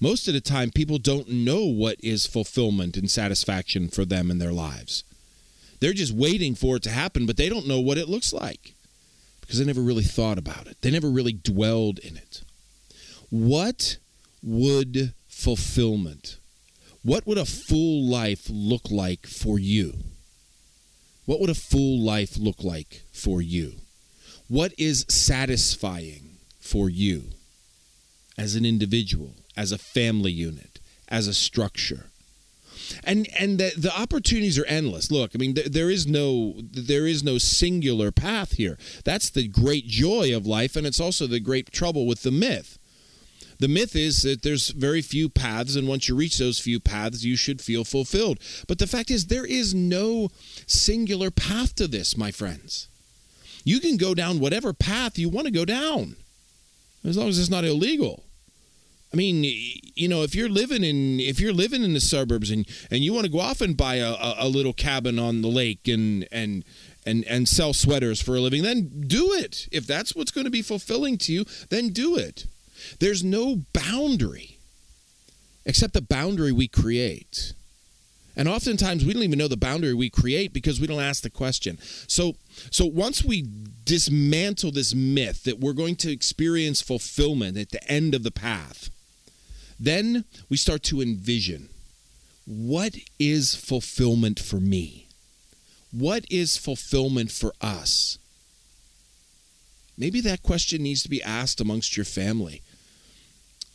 Most 0.01 0.29
of 0.29 0.35
the 0.35 0.41
time, 0.41 0.71
people 0.71 0.99
don't 0.99 1.29
know 1.29 1.65
what 1.65 1.97
is 2.03 2.27
fulfillment 2.27 2.97
and 2.97 3.11
satisfaction 3.11 3.89
for 3.89 4.05
them 4.05 4.31
in 4.31 4.39
their 4.39 4.53
lives. 4.53 5.05
They're 5.81 5.93
just 5.93 6.13
waiting 6.13 6.55
for 6.55 6.77
it 6.77 6.83
to 6.85 6.91
happen, 6.91 7.27
but 7.27 7.37
they 7.37 7.49
don't 7.49 7.69
know 7.69 7.81
what 7.81 7.99
it 7.99 8.09
looks 8.09 8.33
like 8.33 8.75
because 9.50 9.59
they 9.59 9.66
never 9.66 9.80
really 9.80 10.04
thought 10.04 10.38
about 10.38 10.69
it. 10.69 10.80
They 10.80 10.92
never 10.92 11.11
really 11.11 11.33
dwelled 11.33 11.99
in 11.99 12.16
it. 12.16 12.42
What 13.30 13.97
would 14.45 15.12
fulfillment, 15.26 16.38
what 17.02 17.26
would 17.26 17.37
a 17.37 17.45
full 17.45 18.09
life 18.09 18.47
look 18.49 18.92
like 18.92 19.26
for 19.26 19.59
you? 19.59 19.95
What 21.26 21.40
would 21.40 21.50
a 21.50 21.57
full 21.57 21.99
life 21.99 22.37
look 22.38 22.62
like 22.62 23.02
for 23.12 23.42
you? 23.42 23.80
What 24.47 24.73
is 24.78 25.04
satisfying 25.09 26.37
for 26.61 26.88
you 26.88 27.30
as 28.38 28.54
an 28.54 28.64
individual, 28.64 29.35
as 29.57 29.73
a 29.73 29.78
family 29.78 30.30
unit, 30.30 30.78
as 31.09 31.26
a 31.26 31.35
structure? 31.35 32.10
And 33.05 33.29
and 33.39 33.59
the, 33.59 33.73
the 33.77 33.97
opportunities 33.97 34.59
are 34.59 34.67
endless 34.67 35.11
look 35.11 35.33
i 35.35 35.39
mean 35.39 35.55
th- 35.55 35.69
there 35.69 35.91
is 35.91 36.07
no 36.07 36.55
there 36.59 37.07
is 37.07 37.23
no 37.23 37.39
singular 37.39 38.11
path 38.11 38.53
here 38.53 38.79
that's 39.05 39.31
the 39.31 39.49
great 39.49 39.87
joy 39.87 40.35
of 40.35 40.47
life 40.47 40.77
and 40.77 40.87
it's 40.87 41.01
also 41.01 41.27
the 41.27 41.41
great 41.41 41.71
trouble 41.73 42.07
with 42.07 42.23
the 42.23 42.31
myth 42.31 42.79
the 43.61 43.69
myth 43.69 43.95
is 43.95 44.23
that 44.23 44.41
there's 44.41 44.71
very 44.71 45.03
few 45.03 45.29
paths, 45.29 45.77
and 45.77 45.87
once 45.87 46.09
you 46.09 46.17
reach 46.17 46.39
those 46.39 46.59
few 46.59 46.81
paths, 46.81 47.27
you 47.27 47.37
should 47.37 47.61
feel 47.61 47.85
fulfilled. 47.85 48.39
But 48.67 48.79
the 48.79 48.87
fact 48.87 49.11
is, 49.11 49.27
there 49.27 49.45
is 49.45 49.75
no 49.75 50.31
singular 50.67 51.31
path 51.31 51.75
to 51.75 51.87
this, 51.87 52.17
my 52.17 52.31
friends. 52.31 52.89
You 53.63 53.79
can 53.79 53.99
go 53.99 54.15
down 54.15 54.41
whatever 54.41 54.73
path 54.73 55.19
you 55.19 55.29
want 55.29 55.47
to 55.47 55.53
go 55.53 55.67
down, 55.67 56.17
as 57.05 57.19
long 57.19 57.29
as 57.29 57.39
it's 57.39 57.51
not 57.51 57.67
illegal. 57.67 58.25
I 59.12 59.17
mean, 59.17 59.43
you 59.43 60.09
know, 60.09 60.23
if 60.23 60.37
you're 60.37 60.49
living 60.49 60.85
in 60.85 61.19
if 61.19 61.40
you're 61.40 61.52
living 61.52 61.83
in 61.83 61.95
the 61.95 62.00
suburbs 62.00 62.50
and 62.50 62.67
and 62.90 63.02
you 63.02 63.12
want 63.12 63.26
to 63.26 63.33
go 63.33 63.40
off 63.40 63.61
and 63.61 63.76
buy 63.76 63.97
a, 63.97 64.14
a, 64.38 64.49
little 64.49 64.73
cabin 64.73 65.19
on 65.19 65.43
the 65.43 65.49
lake 65.49 65.88
and 65.88 66.29
and 66.31 66.64
and 67.05 67.25
and 67.25 67.49
sell 67.49 67.73
sweaters 67.73 68.23
for 68.23 68.37
a 68.37 68.40
living, 68.40 68.62
then 68.62 69.05
do 69.07 69.33
it. 69.33 69.69
If 69.73 69.87
that's 69.87 70.14
what's 70.14 70.31
going 70.31 70.45
to 70.45 70.50
be 70.50 70.62
fulfilling 70.62 71.19
to 71.19 71.33
you, 71.33 71.45
then 71.71 71.88
do 71.88 72.17
it. 72.17 72.47
There's 73.00 73.25
no 73.25 73.62
boundary 73.73 74.59
except 75.67 75.93
the 75.93 76.02
boundary 76.02 76.52
we 76.52 76.69
create. 76.69 77.52
And 78.37 78.49
oftentimes 78.49 79.05
we 79.05 79.12
don't 79.12 79.25
even 79.25 79.40
know 79.40 79.49
the 79.49 79.57
boundary 79.57 79.93
we 79.93 80.09
create 80.09 80.52
because 80.52 80.81
we 80.81 80.87
don't 80.87 81.00
ask 81.00 81.25
the 81.25 81.31
question. 81.31 81.79
So 82.07 82.37
so 82.71 82.87
once 82.87 83.25
we 83.25 83.45
dismantle 83.85 84.71
this 84.71 84.95
myth 84.95 85.43
that 85.43 85.59
we're 85.59 85.73
going 85.73 85.97
to 85.97 86.12
experience 86.12 86.81
fulfillment 86.81 87.59
at 87.59 87.71
the 87.71 87.83
end 87.90 88.14
of 88.14 88.23
the 88.23 88.31
path, 88.31 88.88
then 89.81 90.25
we 90.51 90.59
start 90.59 90.83
to 90.85 91.01
envision 91.01 91.71
what 92.47 92.95
is 93.19 93.55
fulfillment 93.55 94.39
for 94.39 94.61
me? 94.61 95.09
What 95.91 96.25
is 96.31 96.57
fulfillment 96.57 97.31
for 97.31 97.55
us? 97.61 98.19
Maybe 99.97 100.21
that 100.21 100.43
question 100.43 100.83
needs 100.83 101.03
to 101.03 101.09
be 101.09 101.23
asked 101.23 101.61
amongst 101.61 101.97
your 101.97 102.05
family 102.05 102.63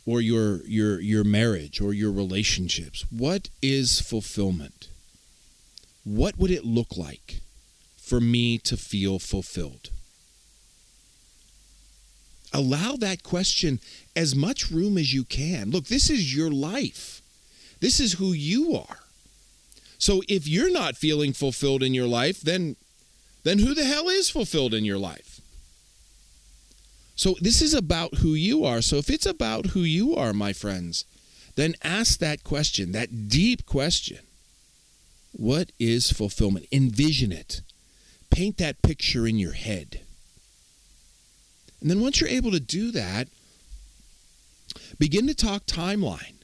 or 0.06 0.20
your 0.20 0.64
your 0.66 1.00
your 1.00 1.24
marriage 1.24 1.80
or 1.80 1.92
your 1.92 2.12
relationships. 2.12 3.04
What 3.10 3.48
is 3.60 4.00
fulfillment? 4.00 4.88
What 6.04 6.38
would 6.38 6.52
it 6.52 6.64
look 6.64 6.96
like 6.96 7.40
for 7.96 8.20
me 8.20 8.58
to 8.58 8.76
feel 8.76 9.18
fulfilled? 9.18 9.90
Allow 12.56 12.96
that 12.96 13.22
question 13.22 13.80
as 14.14 14.34
much 14.34 14.70
room 14.70 14.96
as 14.96 15.12
you 15.12 15.24
can. 15.24 15.70
Look, 15.70 15.86
this 15.86 16.08
is 16.08 16.34
your 16.34 16.50
life, 16.50 17.20
this 17.80 18.00
is 18.00 18.14
who 18.14 18.32
you 18.32 18.74
are. 18.74 19.00
So 19.98 20.22
if 20.28 20.46
you're 20.46 20.72
not 20.72 20.96
feeling 20.96 21.32
fulfilled 21.32 21.82
in 21.82 21.94
your 21.94 22.06
life, 22.06 22.40
then 22.40 22.76
then 23.44 23.60
who 23.60 23.74
the 23.74 23.84
hell 23.84 24.08
is 24.08 24.28
fulfilled 24.28 24.74
in 24.74 24.84
your 24.84 24.98
life? 24.98 25.40
So 27.14 27.36
this 27.40 27.62
is 27.62 27.74
about 27.74 28.16
who 28.16 28.34
you 28.34 28.64
are. 28.64 28.82
So 28.82 28.96
if 28.96 29.08
it's 29.08 29.24
about 29.24 29.66
who 29.66 29.80
you 29.80 30.16
are, 30.16 30.32
my 30.32 30.52
friends, 30.52 31.04
then 31.54 31.74
ask 31.82 32.18
that 32.18 32.42
question, 32.44 32.92
that 32.92 33.28
deep 33.28 33.64
question. 33.64 34.18
What 35.32 35.70
is 35.78 36.10
fulfillment? 36.10 36.66
Envision 36.72 37.30
it. 37.32 37.62
Paint 38.30 38.58
that 38.58 38.82
picture 38.82 39.26
in 39.26 39.38
your 39.38 39.52
head. 39.52 40.00
And 41.80 41.90
then 41.90 42.00
once 42.00 42.20
you're 42.20 42.30
able 42.30 42.50
to 42.50 42.60
do 42.60 42.90
that, 42.92 43.28
begin 44.98 45.26
to 45.26 45.34
talk 45.34 45.66
timeline. 45.66 46.34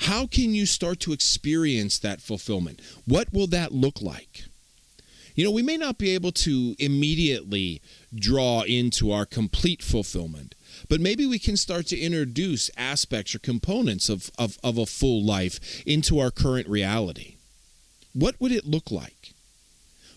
How 0.00 0.26
can 0.26 0.54
you 0.54 0.66
start 0.66 0.98
to 1.00 1.12
experience 1.12 1.98
that 1.98 2.20
fulfillment? 2.20 2.80
What 3.06 3.32
will 3.32 3.46
that 3.48 3.72
look 3.72 4.02
like? 4.02 4.44
You 5.34 5.44
know, 5.44 5.50
we 5.50 5.62
may 5.62 5.76
not 5.76 5.96
be 5.96 6.10
able 6.10 6.32
to 6.32 6.74
immediately 6.78 7.80
draw 8.14 8.62
into 8.62 9.12
our 9.12 9.24
complete 9.24 9.82
fulfillment, 9.82 10.54
but 10.88 11.00
maybe 11.00 11.24
we 11.24 11.38
can 11.38 11.56
start 11.56 11.86
to 11.86 11.98
introduce 11.98 12.70
aspects 12.76 13.34
or 13.34 13.38
components 13.38 14.08
of, 14.08 14.30
of, 14.38 14.58
of 14.62 14.76
a 14.76 14.86
full 14.86 15.24
life 15.24 15.82
into 15.86 16.18
our 16.18 16.30
current 16.30 16.68
reality. 16.68 17.36
What 18.12 18.40
would 18.40 18.52
it 18.52 18.66
look 18.66 18.90
like? 18.90 19.31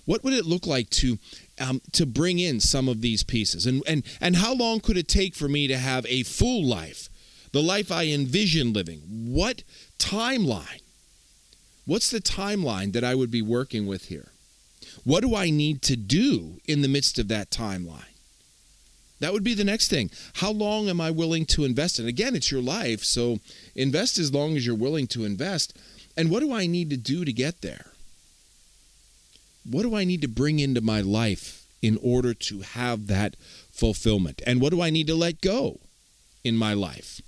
What 0.06 0.24
would 0.24 0.34
it 0.34 0.46
look 0.46 0.66
like 0.66 0.90
to 0.92 1.18
um, 1.60 1.82
to 1.94 2.06
bring 2.06 2.40
in 2.40 2.60
some 2.60 2.88
of 2.88 3.02
these 3.02 3.24
pieces? 3.24 3.66
And, 3.66 3.84
and 3.88 4.04
and 4.22 4.38
how 4.38 4.54
long 4.54 4.80
could 4.80 4.98
it 4.98 5.08
take 5.08 5.36
for 5.36 5.48
me 5.48 5.68
to 5.68 5.78
have 5.78 6.06
a 6.06 6.24
full 6.24 6.64
life, 6.64 7.10
the 7.52 7.62
life 7.62 7.92
I 7.92 8.08
envision 8.08 8.74
living? 8.74 9.02
What 9.08 9.64
timeline? 9.98 10.82
What's 11.86 12.10
the 12.10 12.20
timeline 12.20 12.94
that 12.94 13.04
I 13.04 13.16
would 13.16 13.32
be 13.32 13.42
working 13.42 13.86
with 13.86 14.06
here? 14.06 14.32
What 15.04 15.22
do 15.22 15.36
I 15.36 15.50
need 15.50 15.82
to 15.84 15.96
do 15.96 16.60
in 16.66 16.82
the 16.82 16.88
midst 16.88 17.20
of 17.20 17.28
that 17.28 17.52
timeline? 17.52 18.16
That 19.20 19.34
would 19.34 19.44
be 19.44 19.54
the 19.54 19.64
next 19.64 19.88
thing. 19.88 20.12
How 20.36 20.52
long 20.52 20.90
am 20.90 21.00
I 21.00 21.12
willing 21.12 21.46
to 21.48 21.64
invest 21.64 22.00
in? 22.00 22.08
Again, 22.08 22.36
it's 22.36 22.52
your 22.52 22.62
life, 22.62 23.04
so 23.04 23.40
invest 23.76 24.18
as 24.18 24.34
long 24.34 24.58
as 24.58 24.66
you're 24.66 24.76
willing 24.76 25.08
to 25.08 25.26
invest. 25.26 25.78
And 26.18 26.30
what 26.30 26.42
do 26.42 26.54
I 26.54 26.68
need 26.68 26.90
to 26.90 26.98
do 26.98 27.24
to 27.24 27.32
get 27.32 27.62
there? 27.62 27.94
What 29.70 29.82
do 29.82 29.96
I 29.96 30.04
need 30.04 30.22
to 30.22 30.28
bring 30.28 30.60
into 30.60 30.82
my 30.82 31.02
life 31.02 31.66
in 31.82 31.98
order 32.02 32.34
to 32.34 32.62
have 32.62 33.08
that 33.08 33.36
fulfillment? 33.72 34.42
And 34.46 34.62
what 34.62 34.72
do 34.72 34.82
I 34.82 34.90
need 34.90 35.08
to 35.08 35.16
let 35.16 35.42
go 35.42 35.80
in 36.44 36.56
my 36.56 36.74
life 36.74 37.22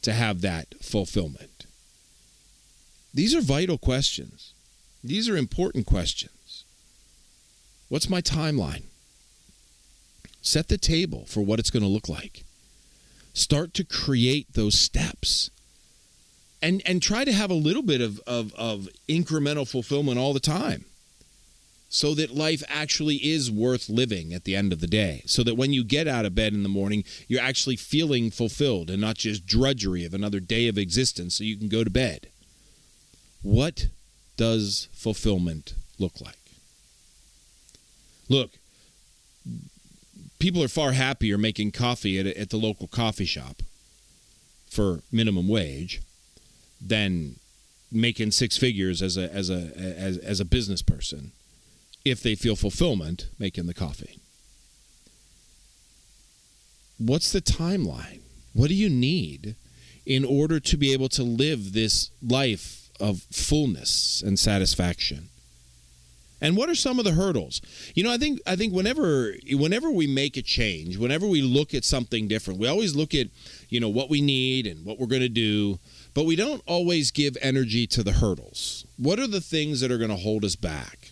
to 0.00 0.12
have 0.12 0.40
that 0.40 0.74
fulfillment? 0.82 1.66
These 3.12 3.34
are 3.34 3.42
vital 3.42 3.76
questions. 3.76 4.54
These 5.04 5.28
are 5.28 5.36
important 5.36 5.84
questions. 5.84 6.64
What's 7.88 8.08
my 8.08 8.22
timeline? 8.22 8.84
Set 10.40 10.68
the 10.68 10.78
table 10.78 11.26
for 11.26 11.42
what 11.42 11.58
it's 11.58 11.70
going 11.70 11.82
to 11.82 11.88
look 11.88 12.08
like. 12.08 12.44
Start 13.34 13.74
to 13.74 13.84
create 13.84 14.54
those 14.54 14.78
steps. 14.78 15.50
And, 16.62 16.80
and 16.86 17.02
try 17.02 17.24
to 17.24 17.32
have 17.32 17.50
a 17.50 17.54
little 17.54 17.82
bit 17.82 18.00
of, 18.00 18.20
of, 18.26 18.54
of 18.54 18.88
incremental 19.08 19.68
fulfillment 19.68 20.18
all 20.18 20.32
the 20.32 20.40
time 20.40 20.86
so 21.94 22.14
that 22.14 22.34
life 22.34 22.62
actually 22.68 23.16
is 23.16 23.50
worth 23.50 23.90
living 23.90 24.32
at 24.32 24.44
the 24.44 24.56
end 24.56 24.72
of 24.72 24.80
the 24.80 24.86
day. 24.86 25.22
So 25.26 25.42
that 25.42 25.58
when 25.58 25.74
you 25.74 25.84
get 25.84 26.08
out 26.08 26.24
of 26.24 26.34
bed 26.34 26.54
in 26.54 26.62
the 26.62 26.68
morning, 26.70 27.04
you're 27.28 27.42
actually 27.42 27.76
feeling 27.76 28.30
fulfilled 28.30 28.88
and 28.88 28.98
not 28.98 29.16
just 29.16 29.44
drudgery 29.44 30.06
of 30.06 30.14
another 30.14 30.40
day 30.40 30.68
of 30.68 30.78
existence 30.78 31.34
so 31.34 31.44
you 31.44 31.58
can 31.58 31.68
go 31.68 31.84
to 31.84 31.90
bed. 31.90 32.28
What 33.42 33.88
does 34.38 34.88
fulfillment 34.94 35.74
look 35.98 36.18
like? 36.18 36.38
Look, 38.30 38.52
people 40.38 40.62
are 40.62 40.68
far 40.68 40.92
happier 40.92 41.36
making 41.36 41.72
coffee 41.72 42.18
at, 42.18 42.26
at 42.26 42.48
the 42.48 42.56
local 42.56 42.88
coffee 42.88 43.26
shop 43.26 43.62
for 44.70 45.02
minimum 45.12 45.46
wage 45.46 46.00
than 46.80 47.36
making 47.90 48.30
six 48.30 48.56
figures 48.56 49.02
as 49.02 49.18
a 49.18 49.30
as 49.30 49.50
a 49.50 49.70
as, 49.76 50.16
as 50.16 50.40
a 50.40 50.46
business 50.46 50.80
person 50.80 51.32
if 52.04 52.22
they 52.22 52.34
feel 52.34 52.56
fulfillment 52.56 53.28
making 53.38 53.66
the 53.66 53.74
coffee. 53.74 54.18
What's 56.98 57.32
the 57.32 57.40
timeline? 57.40 58.20
What 58.52 58.68
do 58.68 58.74
you 58.74 58.88
need 58.88 59.56
in 60.04 60.24
order 60.24 60.60
to 60.60 60.76
be 60.76 60.92
able 60.92 61.08
to 61.10 61.22
live 61.22 61.72
this 61.72 62.10
life 62.22 62.90
of 63.00 63.22
fullness 63.30 64.22
and 64.22 64.38
satisfaction? 64.38 65.28
And 66.40 66.56
what 66.56 66.68
are 66.68 66.74
some 66.74 66.98
of 66.98 67.04
the 67.04 67.12
hurdles? 67.12 67.62
You 67.94 68.02
know, 68.02 68.10
I 68.10 68.18
think 68.18 68.40
I 68.48 68.56
think 68.56 68.74
whenever 68.74 69.32
whenever 69.52 69.92
we 69.92 70.08
make 70.08 70.36
a 70.36 70.42
change, 70.42 70.96
whenever 70.96 71.24
we 71.24 71.40
look 71.40 71.72
at 71.72 71.84
something 71.84 72.26
different, 72.26 72.58
we 72.58 72.66
always 72.66 72.96
look 72.96 73.14
at, 73.14 73.28
you 73.68 73.78
know, 73.78 73.88
what 73.88 74.10
we 74.10 74.20
need 74.20 74.66
and 74.66 74.84
what 74.84 74.98
we're 74.98 75.06
going 75.06 75.22
to 75.22 75.28
do, 75.28 75.78
but 76.14 76.26
we 76.26 76.34
don't 76.34 76.60
always 76.66 77.12
give 77.12 77.36
energy 77.40 77.86
to 77.86 78.02
the 78.02 78.12
hurdles. 78.12 78.84
What 78.96 79.20
are 79.20 79.28
the 79.28 79.40
things 79.40 79.80
that 79.80 79.92
are 79.92 79.98
going 79.98 80.10
to 80.10 80.16
hold 80.16 80.44
us 80.44 80.56
back? 80.56 81.11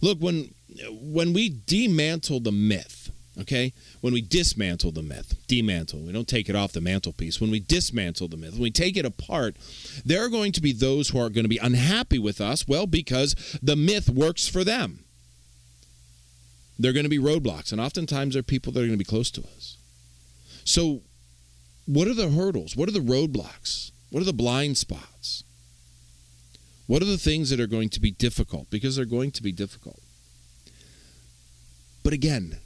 Look, 0.00 0.18
when 0.18 0.54
when 0.90 1.32
we 1.32 1.48
demantle 1.66 2.40
the 2.40 2.52
myth 2.52 3.06
Okay? 3.38 3.72
When 4.00 4.14
we 4.14 4.22
dismantle 4.22 4.92
the 4.92 5.02
myth, 5.02 5.34
demantle, 5.46 6.00
we 6.00 6.12
don't 6.12 6.28
take 6.28 6.48
it 6.48 6.56
off 6.56 6.72
the 6.72 6.80
mantelpiece. 6.80 7.40
When 7.40 7.50
we 7.50 7.60
dismantle 7.60 8.28
the 8.28 8.36
myth, 8.36 8.52
when 8.52 8.62
we 8.62 8.70
take 8.70 8.96
it 8.96 9.04
apart, 9.04 9.56
there 10.04 10.24
are 10.24 10.28
going 10.28 10.52
to 10.52 10.62
be 10.62 10.72
those 10.72 11.10
who 11.10 11.18
are 11.18 11.28
going 11.28 11.44
to 11.44 11.48
be 11.48 11.58
unhappy 11.58 12.18
with 12.18 12.40
us, 12.40 12.66
well, 12.66 12.86
because 12.86 13.34
the 13.62 13.76
myth 13.76 14.08
works 14.08 14.48
for 14.48 14.64
them. 14.64 15.00
They're 16.78 16.94
going 16.94 17.04
to 17.04 17.10
be 17.10 17.18
roadblocks, 17.18 17.72
and 17.72 17.80
oftentimes 17.80 18.34
they're 18.34 18.42
people 18.42 18.72
that 18.72 18.80
are 18.80 18.86
going 18.86 18.98
to 18.98 18.98
be 18.98 19.04
close 19.04 19.30
to 19.32 19.42
us. 19.42 19.76
So, 20.64 21.02
what 21.86 22.08
are 22.08 22.14
the 22.14 22.30
hurdles? 22.30 22.74
What 22.76 22.88
are 22.88 22.92
the 22.92 23.00
roadblocks? 23.00 23.90
What 24.10 24.20
are 24.20 24.26
the 24.26 24.32
blind 24.32 24.76
spots? 24.76 25.44
What 26.86 27.02
are 27.02 27.06
the 27.06 27.18
things 27.18 27.50
that 27.50 27.60
are 27.60 27.66
going 27.66 27.88
to 27.90 28.00
be 28.00 28.10
difficult? 28.10 28.70
Because 28.70 28.96
they're 28.96 29.04
going 29.04 29.32
to 29.32 29.42
be 29.42 29.52
difficult. 29.52 30.00
But 32.04 32.12
again, 32.12 32.58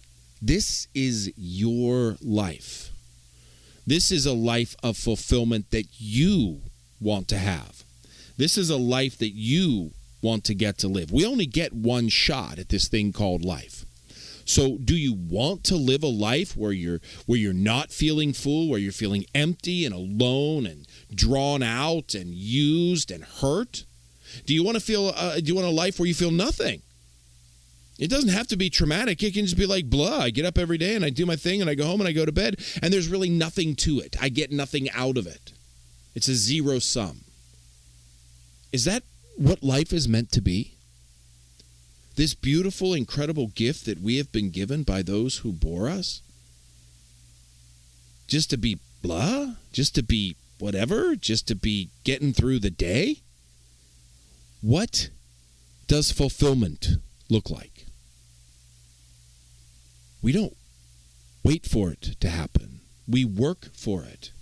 this 0.42 0.88
is 0.94 1.32
your 1.36 2.16
life. 2.20 2.90
This 3.86 4.12
is 4.12 4.26
a 4.26 4.32
life 4.32 4.76
of 4.82 4.96
fulfillment 4.96 5.70
that 5.70 5.86
you 5.98 6.60
want 7.00 7.28
to 7.28 7.38
have. 7.38 7.82
This 8.36 8.58
is 8.58 8.70
a 8.70 8.76
life 8.76 9.18
that 9.18 9.30
you 9.30 9.92
want 10.22 10.44
to 10.44 10.54
get 10.54 10.78
to 10.78 10.88
live. 10.88 11.10
We 11.10 11.26
only 11.26 11.46
get 11.46 11.72
one 11.72 12.08
shot 12.08 12.58
at 12.58 12.68
this 12.68 12.88
thing 12.88 13.12
called 13.12 13.44
life. 13.44 13.84
So 14.44 14.78
do 14.78 14.96
you 14.96 15.14
want 15.14 15.64
to 15.64 15.76
live 15.76 16.02
a 16.02 16.08
life 16.08 16.56
where 16.56 16.72
you're 16.72 17.00
where 17.26 17.38
you're 17.38 17.52
not 17.52 17.92
feeling 17.92 18.32
full, 18.32 18.68
where 18.68 18.78
you're 18.78 18.92
feeling 18.92 19.24
empty 19.34 19.84
and 19.84 19.94
alone 19.94 20.66
and 20.66 20.86
drawn 21.14 21.62
out 21.62 22.14
and 22.14 22.34
used 22.34 23.10
and 23.10 23.24
hurt? 23.24 23.84
Do 24.46 24.54
you 24.54 24.62
want 24.62 24.76
to 24.76 24.80
feel 24.80 25.12
uh, 25.16 25.36
do 25.36 25.44
you 25.44 25.54
want 25.54 25.66
a 25.66 25.70
life 25.70 25.98
where 25.98 26.06
you 26.06 26.14
feel 26.14 26.30
nothing? 26.30 26.82
It 27.98 28.08
doesn't 28.08 28.30
have 28.30 28.46
to 28.48 28.56
be 28.56 28.70
traumatic. 28.70 29.22
It 29.22 29.34
can 29.34 29.44
just 29.44 29.58
be 29.58 29.66
like 29.66 29.90
blah. 29.90 30.20
I 30.20 30.30
get 30.30 30.46
up 30.46 30.56
every 30.56 30.78
day 30.78 30.94
and 30.94 31.04
I 31.04 31.10
do 31.10 31.26
my 31.26 31.36
thing 31.36 31.60
and 31.60 31.68
I 31.68 31.74
go 31.74 31.84
home 31.84 32.00
and 32.00 32.08
I 32.08 32.12
go 32.12 32.24
to 32.24 32.32
bed 32.32 32.56
and 32.82 32.92
there's 32.92 33.08
really 33.08 33.28
nothing 33.28 33.76
to 33.76 34.00
it. 34.00 34.16
I 34.20 34.30
get 34.30 34.50
nothing 34.50 34.90
out 34.92 35.18
of 35.18 35.26
it. 35.26 35.52
It's 36.14 36.28
a 36.28 36.34
zero 36.34 36.78
sum. 36.78 37.20
Is 38.72 38.84
that 38.86 39.02
what 39.36 39.62
life 39.62 39.92
is 39.92 40.08
meant 40.08 40.32
to 40.32 40.40
be? 40.40 40.74
This 42.16 42.34
beautiful, 42.34 42.94
incredible 42.94 43.48
gift 43.48 43.84
that 43.86 44.00
we 44.00 44.16
have 44.16 44.32
been 44.32 44.50
given 44.50 44.82
by 44.82 45.02
those 45.02 45.38
who 45.38 45.52
bore 45.52 45.88
us? 45.88 46.22
Just 48.26 48.50
to 48.50 48.56
be 48.56 48.78
blah? 49.02 49.54
Just 49.72 49.94
to 49.96 50.02
be 50.02 50.36
whatever? 50.58 51.16
Just 51.16 51.48
to 51.48 51.54
be 51.54 51.90
getting 52.04 52.32
through 52.32 52.60
the 52.60 52.70
day? 52.70 53.18
What 54.60 55.08
does 55.86 56.12
fulfillment 56.12 56.98
look 57.28 57.50
like? 57.50 57.86
We 60.22 60.32
don't 60.32 60.56
wait 61.42 61.66
for 61.66 61.90
it 61.90 62.16
to 62.20 62.28
happen, 62.28 62.80
we 63.08 63.24
work 63.24 63.68
for 63.74 64.04
it. 64.04 64.32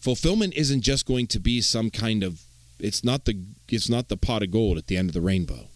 Fulfillment 0.00 0.54
isn't 0.54 0.82
just 0.82 1.04
going 1.04 1.26
to 1.26 1.40
be 1.40 1.60
some 1.60 1.90
kind 1.90 2.22
of 2.22 2.42
it's 2.78 3.02
not 3.02 3.24
the 3.24 3.42
it's 3.68 3.88
not 3.88 4.08
the 4.08 4.16
pot 4.16 4.42
of 4.42 4.52
gold 4.52 4.78
at 4.78 4.86
the 4.86 4.96
end 4.96 5.10
of 5.10 5.14
the 5.14 5.20
rainbow. 5.20 5.68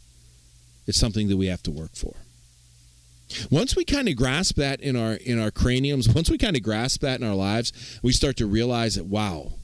It's 0.87 0.99
something 0.99 1.29
that 1.29 1.37
we 1.37 1.47
have 1.47 1.63
to 1.65 1.71
work 1.71 1.97
for. 1.97 2.15
Once 3.51 3.77
we 3.77 3.85
kind 3.85 4.09
of 4.09 4.17
grasp 4.17 4.57
that 4.57 4.81
in 4.81 4.95
our 4.95 5.15
in 5.15 5.41
our 5.41 5.51
craniums, 5.51 6.09
once 6.15 6.31
we 6.31 6.39
kind 6.39 6.57
of 6.57 6.63
grasp 6.63 7.01
that 7.01 7.21
in 7.21 7.27
our 7.27 7.35
lives, 7.35 7.99
we 8.03 8.13
start 8.13 8.37
to 8.37 8.47
realize 8.47 8.95
that 8.95 9.07
wow, 9.07 9.55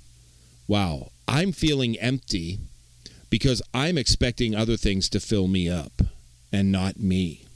wow, 0.66 1.10
I'm 1.28 1.52
feeling 1.52 1.96
empty 1.98 2.58
because 3.36 3.60
I'm 3.74 3.98
expecting 3.98 4.54
other 4.54 4.78
things 4.78 5.10
to 5.10 5.20
fill 5.20 5.46
me 5.46 5.68
up 5.68 5.92
and 6.50 6.72
not 6.72 6.98
me 6.98 7.46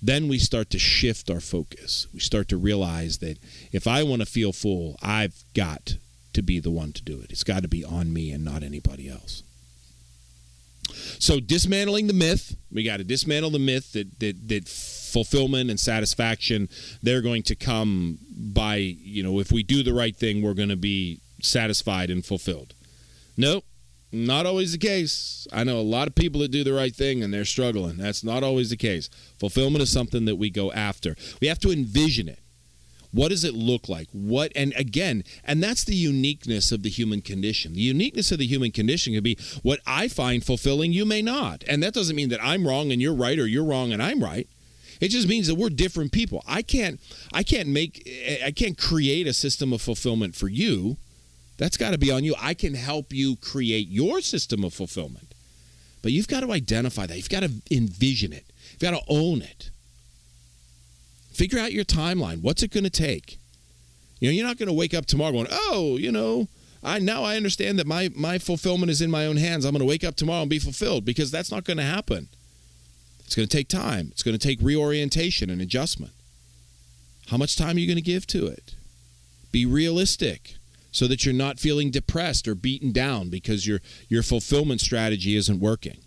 then 0.00 0.28
we 0.28 0.38
start 0.38 0.70
to 0.70 0.78
shift 0.78 1.30
our 1.30 1.40
focus. 1.40 2.06
We 2.14 2.20
start 2.20 2.48
to 2.48 2.56
realize 2.56 3.18
that 3.18 3.38
if 3.72 3.86
I 3.86 4.04
want 4.04 4.22
to 4.22 4.26
feel 4.26 4.52
full, 4.52 4.96
I've 5.02 5.42
got 5.54 5.96
to 6.34 6.42
be 6.42 6.60
the 6.60 6.70
one 6.70 6.92
to 6.92 7.02
do 7.02 7.20
it. 7.20 7.30
It's 7.30 7.42
got 7.42 7.62
to 7.62 7.68
be 7.68 7.84
on 7.84 8.12
me 8.12 8.30
and 8.30 8.44
not 8.44 8.62
anybody 8.62 9.08
else. 9.08 9.42
So 11.18 11.40
dismantling 11.40 12.06
the 12.06 12.12
myth, 12.12 12.56
we 12.70 12.84
got 12.84 12.98
to 12.98 13.04
dismantle 13.04 13.50
the 13.50 13.58
myth 13.58 13.92
that 13.92 14.20
that 14.20 14.48
that 14.48 14.68
fulfillment 14.68 15.68
and 15.68 15.80
satisfaction 15.80 16.68
they're 17.02 17.22
going 17.22 17.42
to 17.42 17.56
come 17.56 18.18
by, 18.30 18.76
you 18.76 19.22
know, 19.22 19.40
if 19.40 19.50
we 19.50 19.62
do 19.62 19.82
the 19.82 19.92
right 19.92 20.14
thing, 20.14 20.42
we're 20.42 20.54
going 20.54 20.68
to 20.68 20.76
be 20.76 21.20
satisfied 21.42 22.08
and 22.08 22.24
fulfilled. 22.24 22.72
Nope. 23.36 23.64
Not 24.10 24.46
always 24.46 24.72
the 24.72 24.78
case. 24.78 25.46
I 25.52 25.64
know 25.64 25.78
a 25.78 25.82
lot 25.82 26.08
of 26.08 26.14
people 26.14 26.40
that 26.40 26.50
do 26.50 26.64
the 26.64 26.72
right 26.72 26.94
thing 26.94 27.22
and 27.22 27.32
they're 27.32 27.44
struggling. 27.44 27.98
That's 27.98 28.24
not 28.24 28.42
always 28.42 28.70
the 28.70 28.76
case. 28.76 29.10
Fulfillment 29.38 29.82
is 29.82 29.92
something 29.92 30.24
that 30.24 30.36
we 30.36 30.48
go 30.48 30.72
after. 30.72 31.14
We 31.40 31.48
have 31.48 31.58
to 31.60 31.70
envision 31.70 32.28
it. 32.28 32.40
What 33.10 33.28
does 33.28 33.44
it 33.44 33.54
look 33.54 33.88
like? 33.88 34.08
What 34.12 34.52
and 34.54 34.74
again, 34.76 35.24
and 35.44 35.62
that's 35.62 35.84
the 35.84 35.94
uniqueness 35.94 36.72
of 36.72 36.82
the 36.82 36.90
human 36.90 37.22
condition. 37.22 37.72
The 37.72 37.80
uniqueness 37.80 38.32
of 38.32 38.38
the 38.38 38.46
human 38.46 38.70
condition 38.70 39.14
could 39.14 39.24
be 39.24 39.38
what 39.62 39.80
I 39.86 40.08
find 40.08 40.44
fulfilling, 40.44 40.92
you 40.92 41.06
may 41.06 41.22
not. 41.22 41.64
And 41.66 41.82
that 41.82 41.94
doesn't 41.94 42.16
mean 42.16 42.28
that 42.30 42.42
I'm 42.42 42.66
wrong 42.66 42.92
and 42.92 43.00
you're 43.00 43.14
right 43.14 43.38
or 43.38 43.46
you're 43.46 43.64
wrong 43.64 43.92
and 43.92 44.02
I'm 44.02 44.22
right. 44.22 44.46
It 45.00 45.08
just 45.08 45.28
means 45.28 45.46
that 45.46 45.54
we're 45.54 45.70
different 45.70 46.12
people. 46.12 46.42
I 46.46 46.62
can't 46.62 47.00
I 47.32 47.42
can't 47.42 47.68
make 47.68 48.08
I 48.44 48.50
can't 48.50 48.76
create 48.76 49.26
a 49.26 49.32
system 49.32 49.72
of 49.72 49.80
fulfillment 49.80 50.34
for 50.34 50.48
you. 50.48 50.96
That's 51.58 51.76
got 51.76 51.90
to 51.90 51.98
be 51.98 52.10
on 52.10 52.24
you. 52.24 52.34
I 52.40 52.54
can 52.54 52.74
help 52.74 53.12
you 53.12 53.36
create 53.36 53.88
your 53.88 54.20
system 54.20 54.64
of 54.64 54.72
fulfillment. 54.72 55.34
But 56.02 56.12
you've 56.12 56.28
got 56.28 56.40
to 56.40 56.52
identify 56.52 57.06
that. 57.06 57.16
You've 57.16 57.28
got 57.28 57.42
to 57.42 57.50
envision 57.70 58.32
it. 58.32 58.44
You've 58.70 58.80
got 58.80 58.92
to 58.92 59.02
own 59.08 59.42
it. 59.42 59.70
Figure 61.32 61.58
out 61.58 61.72
your 61.72 61.84
timeline. 61.84 62.40
What's 62.42 62.62
it 62.62 62.70
going 62.70 62.84
to 62.84 62.90
take? 62.90 63.38
You 64.20 64.28
know, 64.28 64.32
you're 64.32 64.46
not 64.46 64.56
going 64.56 64.68
to 64.68 64.72
wake 64.72 64.94
up 64.94 65.06
tomorrow 65.06 65.32
going, 65.32 65.48
"Oh, 65.50 65.96
you 65.98 66.10
know, 66.10 66.48
I 66.82 66.98
now 67.00 67.22
I 67.24 67.36
understand 67.36 67.78
that 67.78 67.86
my 67.86 68.10
my 68.14 68.38
fulfillment 68.38 68.90
is 68.90 69.00
in 69.00 69.10
my 69.10 69.26
own 69.26 69.36
hands. 69.36 69.64
I'm 69.64 69.72
going 69.72 69.80
to 69.80 69.86
wake 69.86 70.04
up 70.04 70.16
tomorrow 70.16 70.42
and 70.42 70.50
be 70.50 70.58
fulfilled." 70.58 71.04
Because 71.04 71.30
that's 71.30 71.50
not 71.50 71.64
going 71.64 71.76
to 71.76 71.84
happen. 71.84 72.28
It's 73.24 73.34
going 73.34 73.46
to 73.46 73.56
take 73.56 73.68
time. 73.68 74.08
It's 74.12 74.22
going 74.22 74.36
to 74.36 74.44
take 74.44 74.60
reorientation 74.60 75.50
and 75.50 75.60
adjustment. 75.60 76.12
How 77.28 77.36
much 77.36 77.56
time 77.56 77.76
are 77.76 77.80
you 77.80 77.86
going 77.86 77.96
to 77.96 78.02
give 78.02 78.26
to 78.28 78.46
it? 78.46 78.74
Be 79.52 79.66
realistic 79.66 80.57
so 80.90 81.06
that 81.06 81.24
you're 81.24 81.34
not 81.34 81.58
feeling 81.58 81.90
depressed 81.90 82.48
or 82.48 82.54
beaten 82.54 82.92
down 82.92 83.28
because 83.28 83.66
your 83.66 83.80
your 84.08 84.22
fulfillment 84.22 84.80
strategy 84.80 85.36
isn't 85.36 85.60
working. 85.60 85.98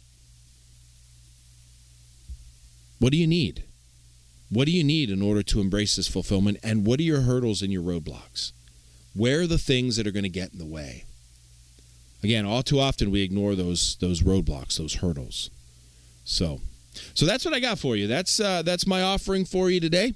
What 2.99 3.11
do 3.11 3.17
you 3.17 3.27
need? 3.27 3.63
What 4.49 4.65
do 4.65 4.71
you 4.71 4.83
need 4.83 5.09
in 5.09 5.21
order 5.21 5.41
to 5.43 5.61
embrace 5.61 5.95
this 5.95 6.07
fulfillment? 6.07 6.57
And 6.61 6.85
what 6.85 6.99
are 6.99 7.03
your 7.03 7.21
hurdles 7.21 7.61
and 7.61 7.71
your 7.71 7.81
roadblocks? 7.81 8.51
Where 9.15 9.41
are 9.41 9.47
the 9.47 9.57
things 9.57 9.95
that 9.95 10.05
are 10.05 10.11
going 10.11 10.23
to 10.23 10.29
get 10.29 10.51
in 10.51 10.59
the 10.59 10.65
way? 10.65 11.05
Again, 12.23 12.45
all 12.45 12.61
too 12.61 12.79
often 12.79 13.09
we 13.09 13.23
ignore 13.23 13.55
those 13.55 13.97
those 13.99 14.21
roadblocks, 14.21 14.77
those 14.77 14.95
hurdles. 14.95 15.49
So, 16.23 16.61
so 17.13 17.25
that's 17.25 17.45
what 17.45 17.53
I 17.53 17.59
got 17.59 17.79
for 17.79 17.95
you. 17.95 18.07
That's 18.07 18.39
uh, 18.39 18.61
that's 18.61 18.85
my 18.85 19.01
offering 19.01 19.45
for 19.45 19.69
you 19.69 19.79
today. 19.79 20.13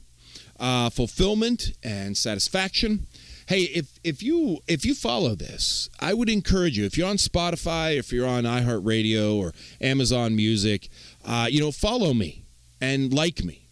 Uh, 0.59 0.89
fulfillment 0.89 1.71
and 1.83 2.15
satisfaction. 2.15 3.07
Hey, 3.47 3.63
if 3.63 3.99
if 4.03 4.23
you 4.23 4.59
if 4.67 4.85
you 4.85 4.95
follow 4.95 5.35
this, 5.35 5.89
I 5.99 6.13
would 6.13 6.29
encourage 6.29 6.77
you. 6.77 6.85
If 6.85 6.97
you're 6.97 7.07
on 7.07 7.17
Spotify, 7.17 7.97
if 7.97 8.11
you're 8.11 8.27
on 8.27 8.43
iHeartRadio 8.43 9.35
or 9.35 9.53
Amazon 9.79 10.35
Music, 10.35 10.89
uh, 11.23 11.47
you 11.49 11.59
know, 11.59 11.71
follow 11.71 12.13
me 12.13 12.43
and 12.81 13.13
like 13.13 13.43
me 13.43 13.65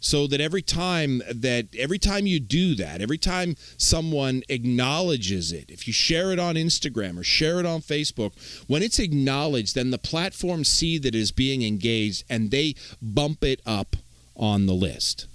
so 0.00 0.26
that 0.26 0.40
every 0.40 0.62
time 0.62 1.22
that 1.32 1.66
every 1.78 1.98
time 1.98 2.26
you 2.26 2.40
do 2.40 2.74
that 2.74 3.02
every 3.02 3.18
time 3.18 3.54
someone 3.76 4.42
acknowledges 4.48 5.52
it 5.52 5.70
if 5.70 5.86
you 5.86 5.92
share 5.92 6.32
it 6.32 6.38
on 6.38 6.54
instagram 6.54 7.18
or 7.18 7.22
share 7.22 7.60
it 7.60 7.66
on 7.66 7.80
facebook 7.80 8.32
when 8.66 8.82
it's 8.82 8.98
acknowledged 8.98 9.74
then 9.74 9.90
the 9.90 9.98
platforms 9.98 10.68
see 10.68 10.96
that 10.98 11.14
it 11.14 11.18
is 11.18 11.30
being 11.30 11.62
engaged 11.62 12.24
and 12.30 12.50
they 12.50 12.74
bump 13.02 13.44
it 13.44 13.60
up 13.66 13.96
on 14.34 14.64
the 14.66 14.72
list 14.72 15.26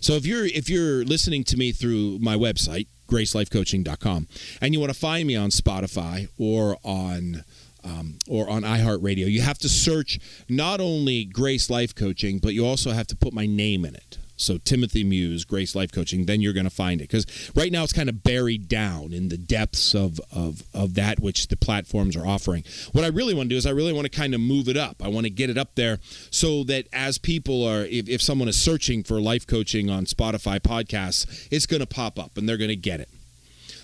so 0.00 0.14
if 0.14 0.26
you're 0.26 0.46
if 0.46 0.68
you're 0.68 1.04
listening 1.04 1.44
to 1.44 1.56
me 1.56 1.70
through 1.70 2.18
my 2.18 2.34
website 2.34 2.88
gracelifecoaching.com 3.12 4.26
and 4.60 4.74
you 4.74 4.80
want 4.80 4.92
to 4.92 4.98
find 4.98 5.26
me 5.26 5.36
on 5.36 5.50
spotify 5.50 6.28
or 6.38 6.76
on 6.82 7.44
um, 7.84 8.18
or 8.28 8.48
on 8.48 8.62
iHeartRadio, 8.62 9.28
you 9.28 9.42
have 9.42 9.58
to 9.58 9.68
search 9.68 10.20
not 10.48 10.80
only 10.80 11.24
Grace 11.24 11.68
Life 11.68 11.94
Coaching, 11.94 12.38
but 12.38 12.54
you 12.54 12.64
also 12.64 12.92
have 12.92 13.08
to 13.08 13.16
put 13.16 13.32
my 13.32 13.44
name 13.44 13.84
in 13.84 13.96
it. 13.96 14.18
So 14.42 14.58
Timothy 14.58 15.04
Muse, 15.04 15.44
Grace 15.44 15.74
Life 15.74 15.92
Coaching, 15.92 16.26
then 16.26 16.40
you're 16.40 16.52
going 16.52 16.64
to 16.64 16.70
find 16.70 17.00
it. 17.00 17.04
Because 17.04 17.26
right 17.54 17.72
now 17.72 17.82
it's 17.82 17.92
kind 17.92 18.08
of 18.08 18.22
buried 18.22 18.68
down 18.68 19.12
in 19.12 19.28
the 19.28 19.38
depths 19.38 19.94
of, 19.94 20.20
of, 20.30 20.62
of 20.74 20.94
that 20.94 21.20
which 21.20 21.48
the 21.48 21.56
platforms 21.56 22.16
are 22.16 22.26
offering. 22.26 22.64
What 22.92 23.04
I 23.04 23.08
really 23.08 23.34
want 23.34 23.48
to 23.48 23.54
do 23.54 23.58
is 23.58 23.66
I 23.66 23.70
really 23.70 23.92
want 23.92 24.04
to 24.04 24.16
kind 24.16 24.34
of 24.34 24.40
move 24.40 24.68
it 24.68 24.76
up. 24.76 25.02
I 25.02 25.08
want 25.08 25.24
to 25.24 25.30
get 25.30 25.50
it 25.50 25.58
up 25.58 25.74
there 25.74 25.98
so 26.30 26.64
that 26.64 26.86
as 26.92 27.18
people 27.18 27.64
are, 27.64 27.84
if, 27.84 28.08
if 28.08 28.22
someone 28.22 28.48
is 28.48 28.60
searching 28.60 29.02
for 29.02 29.20
life 29.20 29.46
coaching 29.46 29.90
on 29.90 30.04
Spotify 30.04 30.60
podcasts, 30.60 31.48
it's 31.50 31.66
going 31.66 31.80
to 31.80 31.86
pop 31.86 32.18
up 32.18 32.36
and 32.36 32.48
they're 32.48 32.56
going 32.56 32.68
to 32.68 32.76
get 32.76 33.00
it. 33.00 33.08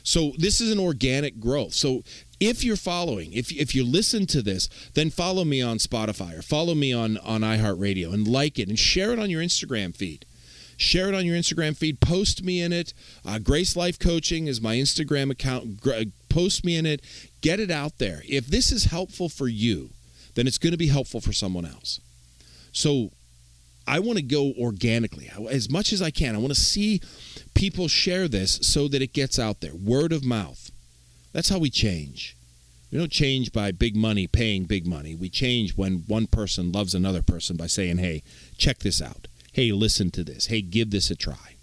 So 0.03 0.33
this 0.38 0.61
is 0.62 0.73
an 0.73 0.79
organic 0.79 1.38
growth. 1.38 1.75
So 1.75 2.03
if 2.40 2.64
you're 2.64 2.77
following, 2.77 3.33
if, 3.33 3.53
if 3.53 3.75
you 3.75 3.85
listen 3.85 4.27
to 4.29 4.40
this, 4.40 4.68
then 4.94 5.11
follow 5.11 5.44
me 5.44 5.61
on 5.61 5.77
Spotify 5.77 6.38
or 6.38 6.40
follow 6.40 6.75
me 6.75 6.92
on, 6.92 7.18
on 7.18 7.42
iHeartRadio 7.42 8.14
and 8.14 8.27
like 8.27 8.59
it 8.59 8.68
and 8.68 8.79
share 8.79 9.12
it 9.12 9.18
on 9.18 9.29
your 9.29 9.42
Instagram 9.42 9.94
feed. 9.94 10.25
Share 10.79 11.09
it 11.09 11.14
on 11.14 11.27
your 11.27 11.37
Instagram 11.37 11.77
feed. 11.77 12.01
Post 12.01 12.45
me 12.45 12.62
in 12.62 12.73
it. 12.73 12.95
Uh, 13.27 13.41
Grace 13.41 13.75
Life 13.75 13.99
Coaching 13.99 14.47
is 14.47 14.61
my 14.61 14.77
Instagram 14.77 15.31
account. 15.31 15.83
Post 16.29 16.64
me 16.64 16.77
in 16.77 16.87
it. 16.87 17.01
Get 17.41 17.59
it 17.59 17.71
out 17.71 17.99
there. 17.99 18.23
If 18.29 18.47
this 18.47 18.71
is 18.71 18.85
helpful 18.85 19.29
for 19.29 19.49
you, 19.49 19.91
then 20.37 20.47
it's 20.47 20.57
going 20.57 20.71
to 20.71 20.79
be 20.79 20.87
helpful 20.87 21.21
for 21.21 21.33
someone 21.33 21.67
else. 21.67 22.01
So 22.71 23.11
I 23.88 23.99
want 23.99 24.19
to 24.19 24.23
go 24.23 24.53
organically 24.59 25.31
as 25.51 25.69
much 25.69 25.93
as 25.93 26.01
I 26.01 26.11
can. 26.11 26.35
I 26.35 26.38
want 26.38 26.55
to 26.55 26.61
see 26.61 27.01
people 27.55 27.88
share 27.88 28.29
this 28.29 28.61
so 28.62 28.87
that 28.87 29.03
it 29.03 29.12
gets 29.12 29.38
out 29.38 29.61
there. 29.61 29.75
Word 29.75 30.12
of 30.12 30.25
mouth. 30.25 30.71
That's 31.33 31.49
how 31.49 31.59
we 31.59 31.71
change. 31.71 32.37
We 32.93 32.99
don't 32.99 33.12
change 33.12 33.53
by 33.53 33.73
big 33.73 33.97
money 33.97 34.27
paying 34.27 34.64
big 34.64 34.87
money. 34.87 35.14
We 35.14 35.29
change 35.29 35.77
when 35.77 36.05
one 36.07 36.27
person 36.27 36.73
loves 36.73 36.95
another 36.95 37.23
person 37.23 37.57
by 37.57 37.67
saying, 37.67 37.99
hey, 37.99 38.23
check 38.57 38.79
this 38.79 39.03
out. 39.03 39.28
Hey, 39.59 39.73
listen 39.73 40.12
to 40.12 40.23
this. 40.23 40.47
Hey, 40.47 40.61
give 40.61 40.92
this 40.92 41.11
a 41.11 41.16
try. 41.16 41.57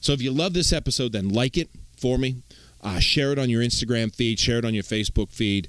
So 0.00 0.12
if 0.12 0.22
you 0.22 0.30
love 0.30 0.52
this 0.52 0.72
episode, 0.72 1.10
then 1.10 1.30
like 1.30 1.56
it 1.56 1.68
for 1.96 2.16
me. 2.16 2.36
Uh, 2.80 3.00
share 3.00 3.32
it 3.32 3.40
on 3.40 3.50
your 3.50 3.60
Instagram 3.60 4.14
feed, 4.14 4.38
share 4.38 4.58
it 4.58 4.64
on 4.64 4.72
your 4.72 4.84
Facebook 4.84 5.32
feed, 5.32 5.66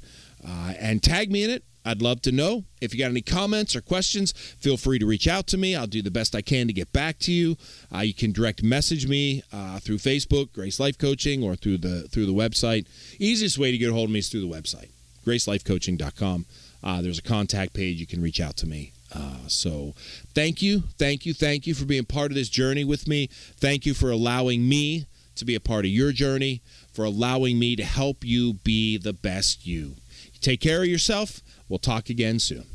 uh, 0.48 0.74
and 0.80 1.02
tag 1.02 1.32
me 1.32 1.44
in 1.44 1.50
it 1.50 1.64
I'd 1.84 2.04
love 2.04 2.22
to 2.22 2.32
know. 2.32 2.66
If 2.82 2.94
you 2.94 3.00
got 3.00 3.10
any 3.10 3.24
comments 3.24 3.76
or 3.76 3.82
questions, 3.82 4.32
feel 4.32 4.78
free 4.78 5.00
to 5.00 5.08
reach 5.08 5.28
out 5.28 5.48
to 5.48 5.58
me. 5.58 5.76
I'll 5.76 5.88
do 5.88 6.04
the 6.04 6.12
best 6.12 6.36
I 6.36 6.44
can 6.44 6.68
to 6.68 6.74
get 6.74 6.94
back 6.94 7.18
to 7.22 7.32
you. 7.32 7.58
Uh, 7.92 8.02
you 8.02 8.14
can 8.14 8.32
direct 8.32 8.62
message 8.62 9.08
me 9.08 9.42
uh, 9.52 9.80
through 9.80 9.98
Facebook, 9.98 10.54
Grace 10.54 10.80
Life 10.80 11.00
Coaching, 11.00 11.42
or 11.42 11.56
through 11.56 11.80
the 11.80 12.08
through 12.10 12.28
the 12.28 12.32
website. 12.32 12.86
Easiest 13.18 13.58
way 13.58 13.72
to 13.72 13.78
get 13.80 13.90
a 13.90 13.94
hold 13.94 14.10
of 14.10 14.14
me 14.14 14.20
is 14.20 14.30
through 14.30 14.48
the 14.48 14.56
website, 14.56 14.92
gracelifecoaching.com. 15.26 16.46
Uh, 16.84 17.02
there's 17.02 17.18
a 17.18 17.24
contact 17.24 17.74
page. 17.74 18.00
You 18.00 18.06
can 18.06 18.22
reach 18.22 18.40
out 18.40 18.56
to 18.58 18.68
me. 18.68 18.93
Uh, 19.14 19.48
so, 19.48 19.94
thank 20.34 20.62
you, 20.62 20.84
thank 20.98 21.26
you, 21.26 21.34
thank 21.34 21.68
you 21.68 21.74
for 21.74 21.86
being 21.86 22.06
part 22.06 22.32
of 22.32 22.36
this 22.36 22.50
journey 22.50 22.84
with 22.84 23.08
me. 23.08 23.28
Thank 23.58 23.86
you 23.86 23.94
for 23.94 24.10
allowing 24.10 24.68
me 24.68 25.06
to 25.36 25.46
be 25.46 25.56
a 25.56 25.60
part 25.60 25.86
of 25.86 25.92
your 25.92 26.12
journey, 26.12 26.62
for 26.92 27.06
allowing 27.06 27.60
me 27.60 27.76
to 27.76 27.84
help 27.84 28.24
you 28.24 28.54
be 28.56 28.98
the 28.98 29.14
best 29.14 29.66
you. 29.66 29.96
Take 30.42 30.60
care 30.60 30.82
of 30.82 30.88
yourself 30.88 31.42
We'll 31.74 31.80
talk 31.80 32.10
again 32.10 32.38
soon. 32.38 32.73